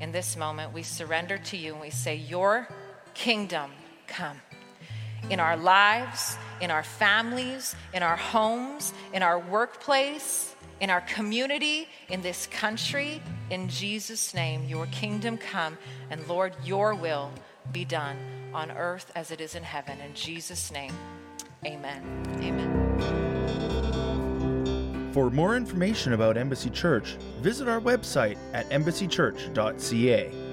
in 0.00 0.12
this 0.12 0.36
moment, 0.36 0.72
we 0.72 0.82
surrender 0.82 1.38
to 1.38 1.56
you 1.56 1.72
and 1.72 1.80
we 1.80 1.90
say, 1.90 2.16
Your 2.16 2.68
kingdom 3.14 3.70
come 4.06 4.40
in 5.28 5.38
our 5.38 5.56
lives, 5.56 6.36
in 6.60 6.70
our 6.70 6.82
families, 6.82 7.74
in 7.92 8.02
our 8.02 8.16
homes, 8.16 8.92
in 9.12 9.22
our 9.22 9.38
workplace, 9.38 10.54
in 10.80 10.88
our 10.90 11.02
community, 11.02 11.86
in 12.08 12.22
this 12.22 12.46
country. 12.46 13.22
In 13.50 13.68
Jesus' 13.68 14.34
name, 14.34 14.64
your 14.64 14.86
kingdom 14.86 15.36
come, 15.36 15.76
and 16.08 16.26
Lord, 16.26 16.54
your 16.64 16.94
will 16.94 17.30
be 17.70 17.84
done 17.84 18.16
on 18.54 18.70
earth 18.70 19.12
as 19.14 19.30
it 19.30 19.40
is 19.40 19.54
in 19.54 19.62
heaven. 19.62 20.00
In 20.00 20.14
Jesus' 20.14 20.72
name, 20.72 20.94
amen. 21.64 22.02
Amen. 22.42 22.79
For 25.12 25.28
more 25.28 25.56
information 25.56 26.12
about 26.12 26.36
Embassy 26.36 26.70
Church, 26.70 27.16
visit 27.40 27.68
our 27.68 27.80
website 27.80 28.38
at 28.52 28.68
embassychurch.ca. 28.70 30.49